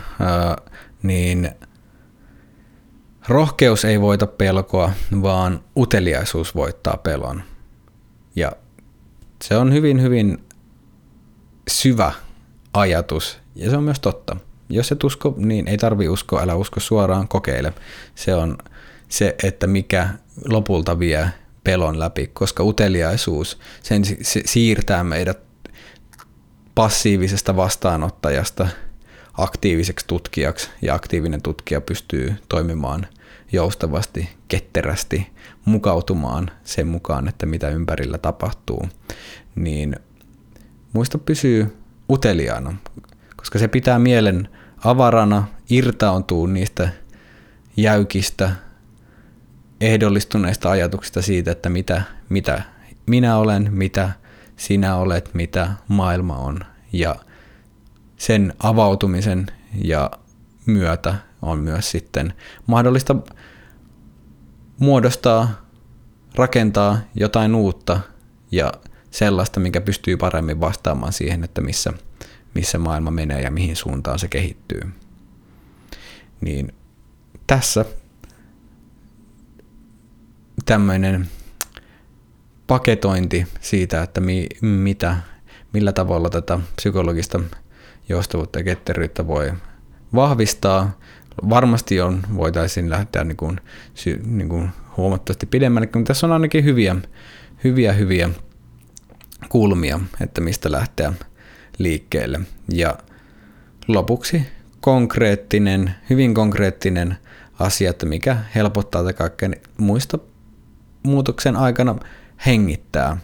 niin 1.03 1.51
rohkeus 3.29 3.85
ei 3.85 4.01
voita 4.01 4.27
pelkoa, 4.27 4.93
vaan 5.23 5.65
uteliaisuus 5.77 6.55
voittaa 6.55 6.97
pelon. 6.97 7.43
Ja 8.37 8.53
se 9.45 9.57
on 9.57 9.73
hyvin, 9.73 10.03
hyvin 10.03 10.45
syvä 11.71 12.13
ajatus, 12.75 13.39
ja 13.55 13.71
se 13.71 13.77
on 13.77 13.85
myös 13.85 14.01
totta. 14.01 14.37
Jos 14.69 14.93
et 14.93 15.05
usko, 15.05 15.35
niin 15.37 15.69
ei 15.69 15.77
tarvi 15.77 16.09
uskoa, 16.09 16.43
älä 16.43 16.55
usko 16.55 16.81
suoraan, 16.81 17.29
kokeile. 17.29 17.73
Se 18.15 18.35
on 18.35 18.59
se, 19.09 19.35
että 19.43 19.67
mikä 19.67 20.09
lopulta 20.49 20.99
vie 20.99 21.31
pelon 21.65 21.99
läpi, 21.99 22.27
koska 22.27 22.63
uteliaisuus, 22.63 23.59
sen 23.83 24.05
se 24.05 24.43
siirtää 24.45 25.05
meidät 25.05 25.39
passiivisesta 26.75 27.57
vastaanottajasta 27.57 28.69
aktiiviseksi 29.33 30.07
tutkijaksi, 30.07 30.71
ja 30.83 30.95
aktiivinen 30.95 31.43
tutkija 31.43 31.81
pystyy 31.81 32.35
toimimaan 32.49 33.07
joustavasti, 33.53 34.29
ketterästi, 34.49 35.27
mukautumaan 35.65 36.51
sen 36.65 36.87
mukaan, 36.87 37.29
että 37.29 37.47
mitä 37.47 37.69
ympärillä 37.69 38.19
tapahtuu, 38.19 38.89
niin 39.55 39.97
muista 40.93 41.19
pysyy 41.19 41.77
uteliaana, 42.11 42.75
koska 43.37 43.59
se 43.59 43.69
pitää 43.69 43.99
mielen 43.99 44.49
avarana, 44.85 45.45
irtaantuu 45.71 46.47
niistä 46.47 46.89
jäykistä, 47.77 48.51
ehdollistuneista 49.81 50.71
ajatuksista 50.71 51.23
siitä, 51.23 51.51
että 51.51 51.69
mitä, 51.69 52.03
mitä 52.29 52.63
minä 53.07 53.37
olen, 53.37 53.69
mitä 53.71 54.11
sinä 54.57 54.97
olet, 54.97 55.31
mitä 55.35 55.73
maailma 55.89 56.37
on. 56.37 56.61
Ja 56.93 57.17
sen 58.23 58.55
avautumisen 58.63 59.47
ja 59.85 60.11
myötä 60.67 61.15
on 61.43 61.59
myös 61.59 61.91
sitten 61.91 62.35
mahdollista 62.67 63.17
muodostaa, 64.79 65.67
rakentaa 66.35 66.99
jotain 67.15 67.55
uutta 67.55 68.01
ja 68.53 68.73
sellaista, 69.11 69.61
mikä 69.61 69.81
pystyy 69.81 70.17
paremmin 70.17 70.61
vastaamaan 70.61 71.13
siihen, 71.13 71.45
että 71.45 71.61
missä, 71.61 71.93
missä 72.55 72.79
maailma 72.79 73.11
menee 73.11 73.43
ja 73.43 73.51
mihin 73.51 73.77
suuntaan 73.77 74.19
se 74.19 74.29
kehittyy. 74.29 74.81
Niin 76.41 76.75
tässä 77.47 77.85
tämmöinen 80.65 81.29
paketointi 82.67 83.47
siitä, 83.61 84.03
että 84.03 84.21
mi, 84.21 84.47
mitä, 84.61 85.17
millä 85.73 85.93
tavalla 85.93 86.31
tätä 86.31 86.59
psykologista 86.77 87.41
joustavuutta 88.09 88.59
ja 88.59 88.65
ketteryyttä 88.65 89.27
voi 89.27 89.53
vahvistaa. 90.15 90.99
Varmasti 91.49 92.01
on, 92.01 92.23
voitaisiin 92.37 92.91
lähteä 92.91 93.25
niin 93.25 93.37
kuin, 93.37 93.61
niin 94.25 94.49
kuin 94.49 94.69
huomattavasti 94.97 95.47
pidemmälle, 95.47 95.89
mutta 95.95 96.09
tässä 96.09 96.27
on 96.27 96.33
ainakin 96.33 96.65
hyviä, 96.65 96.97
hyviä, 97.65 97.93
hyviä 97.93 98.31
kulmia, 99.49 100.01
että 100.21 100.41
mistä 100.41 100.73
lähteä 100.73 101.13
liikkeelle. 101.79 102.41
Ja 102.69 102.99
lopuksi 103.89 104.43
konkreettinen, 104.81 105.95
hyvin 106.11 106.35
konkreettinen 106.35 107.17
asia, 107.59 107.91
että 107.91 108.07
mikä 108.07 108.37
helpottaa 108.55 109.03
tätä 109.03 109.13
kaikkea, 109.13 109.49
niin 109.49 109.63
muista 109.79 110.19
muutoksen 111.03 111.57
aikana 111.57 111.97
hengittää. 112.47 113.17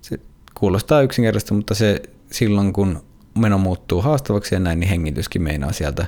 Se 0.00 0.20
kuulostaa 0.54 1.02
yksinkertaisesti, 1.02 1.54
mutta 1.54 1.74
se 1.74 2.02
silloin 2.32 2.72
kun 2.72 3.02
meno 3.38 3.58
muuttuu 3.58 4.02
haastavaksi 4.02 4.54
ja 4.54 4.60
näin, 4.60 4.80
niin 4.80 4.90
hengityskin 4.90 5.42
meinaa 5.42 5.72
sieltä 5.72 6.06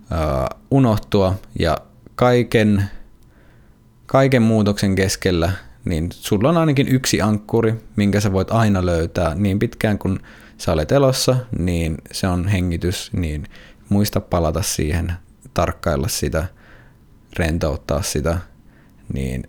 uh, 0.00 0.60
unohtua. 0.70 1.34
Ja 1.58 1.78
kaiken, 2.14 2.84
kaiken 4.06 4.42
muutoksen 4.42 4.94
keskellä 4.94 5.52
niin 5.84 6.08
sulla 6.12 6.48
on 6.48 6.56
ainakin 6.56 6.88
yksi 6.88 7.20
ankkuri, 7.20 7.74
minkä 7.96 8.20
sä 8.20 8.32
voit 8.32 8.50
aina 8.50 8.86
löytää 8.86 9.34
niin 9.34 9.58
pitkään 9.58 9.98
kun 9.98 10.20
sä 10.58 10.72
olet 10.72 10.92
elossa, 10.92 11.36
niin 11.58 11.94
se 12.12 12.26
on 12.26 12.48
hengitys, 12.48 13.12
niin 13.12 13.44
muista 13.88 14.20
palata 14.20 14.62
siihen, 14.62 15.12
tarkkailla 15.54 16.08
sitä, 16.08 16.44
rentouttaa 17.38 18.02
sitä, 18.02 18.38
niin 19.12 19.44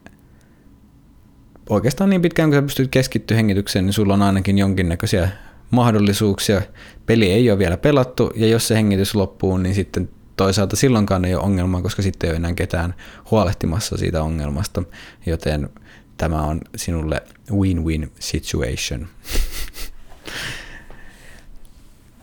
oikeastaan 1.70 2.10
niin 2.10 2.22
pitkään 2.22 2.50
kun 2.50 2.58
sä 2.58 2.62
pystyt 2.62 2.92
keskittyä 2.92 3.38
hengitykseen, 3.38 3.86
niin 3.86 3.94
sulla 3.94 4.14
on 4.14 4.22
ainakin 4.22 4.58
jonkinnäköisiä 4.58 5.30
mahdollisuuksia. 5.76 6.62
Peli 7.06 7.32
ei 7.32 7.52
ole 7.52 7.60
vielä 7.60 7.78
pelattu, 7.78 8.32
ja 8.36 8.48
jos 8.48 8.68
se 8.68 8.76
hengitys 8.76 9.16
loppuu, 9.16 9.58
niin 9.58 9.76
sitten 9.76 10.10
toisaalta 10.38 10.76
silloinkaan 10.76 11.26
ei 11.26 11.36
ole 11.36 11.44
ongelmaa, 11.44 11.82
koska 11.82 12.02
sitten 12.02 12.28
ei 12.28 12.32
ole 12.32 12.38
enää 12.38 12.54
ketään 12.54 12.94
huolehtimassa 13.32 13.98
siitä 13.98 14.24
ongelmasta, 14.24 14.84
joten 15.26 15.70
tämä 16.18 16.42
on 16.42 16.62
sinulle 16.76 17.24
win-win 17.52 18.12
situation. 18.20 19.08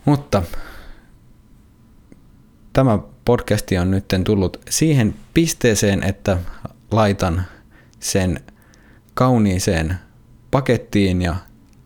Mutta 0.05 0.43
tämä 2.73 2.99
podcasti 3.25 3.77
on 3.77 3.91
nyt 3.91 4.05
tullut 4.23 4.61
siihen 4.69 5.15
pisteeseen, 5.33 6.03
että 6.03 6.37
laitan 6.91 7.43
sen 7.99 8.39
kauniiseen 9.13 9.95
pakettiin 10.51 11.21
ja 11.21 11.35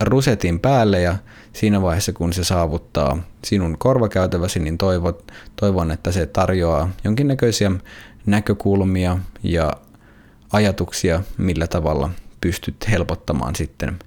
rusetin 0.00 0.60
päälle 0.60 1.00
ja 1.00 1.16
siinä 1.52 1.82
vaiheessa 1.82 2.12
kun 2.12 2.32
se 2.32 2.44
saavuttaa 2.44 3.18
sinun 3.44 3.78
korvakäytäväsi, 3.78 4.58
niin 4.58 4.78
toivot, 4.78 5.32
toivon, 5.56 5.90
että 5.90 6.12
se 6.12 6.26
tarjoaa 6.26 6.90
jonkinnäköisiä 7.04 7.70
näkökulmia 8.26 9.18
ja 9.42 9.72
ajatuksia, 10.52 11.22
millä 11.38 11.66
tavalla 11.66 12.10
pystyt 12.40 12.76
helpottamaan 12.90 13.56
sitten 13.56 13.98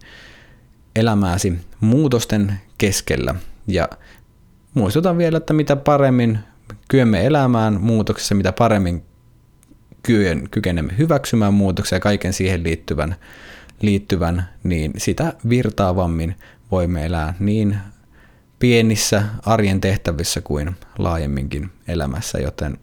elämääsi 0.96 1.54
muutosten 1.80 2.54
keskellä. 2.78 3.36
Ja 3.68 3.90
muistutan 4.74 5.18
vielä, 5.18 5.38
että 5.38 5.54
mitä 5.54 5.76
paremmin 5.76 6.40
kyemme 6.88 7.26
elämään 7.26 7.82
muutoksessa, 7.82 8.36
mitä 8.36 8.52
paremmin 8.52 9.04
kykenemme 10.52 10.94
hyväksymään 10.98 11.54
muutoksia 11.54 11.96
ja 11.96 12.00
kaiken 12.00 12.34
siihen 12.34 12.64
liittyvän, 12.64 13.16
liittyvän, 13.82 14.50
niin 14.64 14.94
sitä 14.98 15.34
virtaavammin 15.50 16.36
voimme 16.72 17.06
elää 17.06 17.34
niin 17.40 17.78
pienissä 18.60 19.24
arjen 19.46 19.82
tehtävissä 19.82 20.42
kuin 20.42 20.76
laajemminkin 20.98 21.72
elämässä, 21.88 22.40
joten 22.40 22.78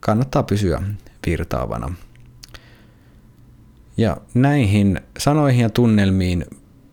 kannattaa 0.00 0.42
pysyä 0.42 0.82
virtaavana. 1.26 1.94
Ja 3.96 4.16
näihin 4.34 5.00
sanoihin 5.18 5.62
ja 5.62 5.70
tunnelmiin 5.70 6.44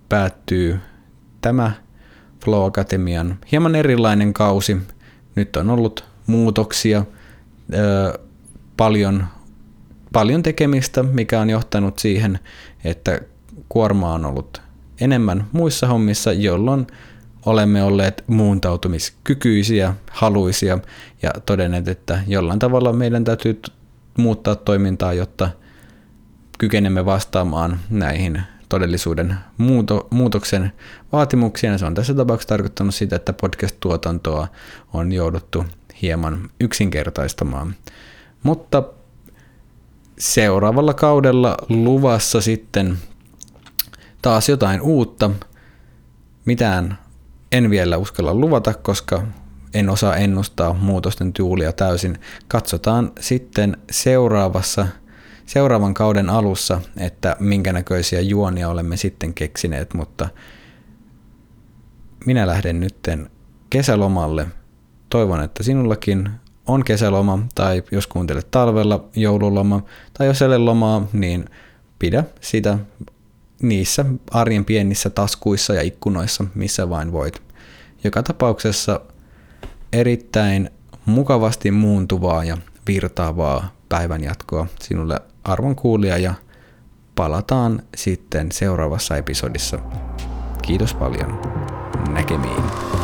päättyy 0.09 0.79
tämä 1.41 1.71
Flow 2.43 2.65
Akatemian 2.65 3.37
hieman 3.51 3.75
erilainen 3.75 4.33
kausi. 4.33 4.77
Nyt 5.35 5.55
on 5.55 5.69
ollut 5.69 6.05
muutoksia 6.27 7.05
paljon, 8.77 9.25
paljon 10.13 10.43
tekemistä, 10.43 11.03
mikä 11.03 11.39
on 11.39 11.49
johtanut 11.49 11.99
siihen, 11.99 12.39
että 12.83 13.19
kuorma 13.69 14.13
on 14.13 14.25
ollut 14.25 14.61
enemmän 15.01 15.47
muissa 15.51 15.87
hommissa, 15.87 16.33
jolloin 16.33 16.87
olemme 17.45 17.83
olleet 17.83 18.23
muuntautumiskykyisiä, 18.27 19.93
haluisia 20.11 20.79
ja 21.21 21.31
todenneet, 21.45 21.87
että 21.87 22.21
jollain 22.27 22.59
tavalla 22.59 22.93
meidän 22.93 23.23
täytyy 23.23 23.61
muuttaa 24.17 24.55
toimintaa, 24.55 25.13
jotta 25.13 25.49
kykenemme 26.57 27.05
vastaamaan 27.05 27.79
näihin 27.89 28.41
todellisuuden 28.69 29.35
muuto, 29.57 30.07
muutoksen 30.09 30.71
vaatimuksiin. 31.11 31.79
Se 31.79 31.85
on 31.85 31.93
tässä 31.93 32.13
tapauksessa 32.13 32.49
tarkoittanut 32.49 32.95
sitä, 32.95 33.15
että 33.15 33.33
podcast-tuotantoa 33.33 34.47
on 34.93 35.11
jouduttu 35.11 35.65
hieman 36.01 36.49
yksinkertaistamaan. 36.59 37.75
Mutta 38.43 38.83
seuraavalla 40.21 40.93
kaudella 40.93 41.57
luvassa 41.69 42.41
sitten 42.41 42.97
taas 44.21 44.49
jotain 44.49 44.81
uutta. 44.81 45.31
Mitään 46.45 46.97
en 47.51 47.69
vielä 47.69 47.97
uskalla 47.97 48.33
luvata, 48.33 48.73
koska 48.73 49.23
en 49.73 49.89
osaa 49.89 50.15
ennustaa 50.15 50.73
muutosten 50.73 51.33
tyyliä 51.33 51.71
täysin. 51.71 52.19
Katsotaan 52.47 53.11
sitten 53.19 53.77
seuraavassa, 53.91 54.87
seuraavan 55.45 55.93
kauden 55.93 56.29
alussa, 56.29 56.81
että 56.97 57.35
minkä 57.39 57.73
näköisiä 57.73 58.21
juonia 58.21 58.69
olemme 58.69 58.97
sitten 58.97 59.33
keksineet, 59.33 59.93
mutta 59.93 60.29
minä 62.25 62.47
lähden 62.47 62.79
nytten 62.79 63.29
kesälomalle. 63.69 64.47
Toivon, 65.09 65.43
että 65.43 65.63
sinullakin 65.63 66.29
on 66.73 66.83
kesäloma, 66.83 67.39
tai 67.55 67.83
jos 67.91 68.07
kuuntelet 68.07 68.47
talvella 68.51 69.05
joululoma, 69.15 69.81
tai 70.13 70.27
jos 70.27 70.41
ei 70.41 70.57
lomaa, 70.57 71.07
niin 71.13 71.45
pidä 71.99 72.23
sitä 72.41 72.77
niissä 73.61 74.05
arjen 74.31 74.65
pienissä 74.65 75.09
taskuissa 75.09 75.73
ja 75.73 75.81
ikkunoissa, 75.81 76.45
missä 76.55 76.89
vain 76.89 77.11
voit. 77.11 77.41
Joka 78.03 78.23
tapauksessa 78.23 79.01
erittäin 79.93 80.69
mukavasti 81.05 81.71
muuntuvaa 81.71 82.43
ja 82.43 82.57
virtaavaa 82.87 83.71
päivänjatkoa 83.89 84.67
sinulle 84.81 85.19
arvon 85.43 85.75
kuulija 85.75 86.17
ja 86.17 86.33
palataan 87.15 87.83
sitten 87.95 88.51
seuraavassa 88.51 89.17
episodissa. 89.17 89.79
Kiitos 90.61 90.93
paljon. 90.93 91.41
Näkemiin. 92.09 93.00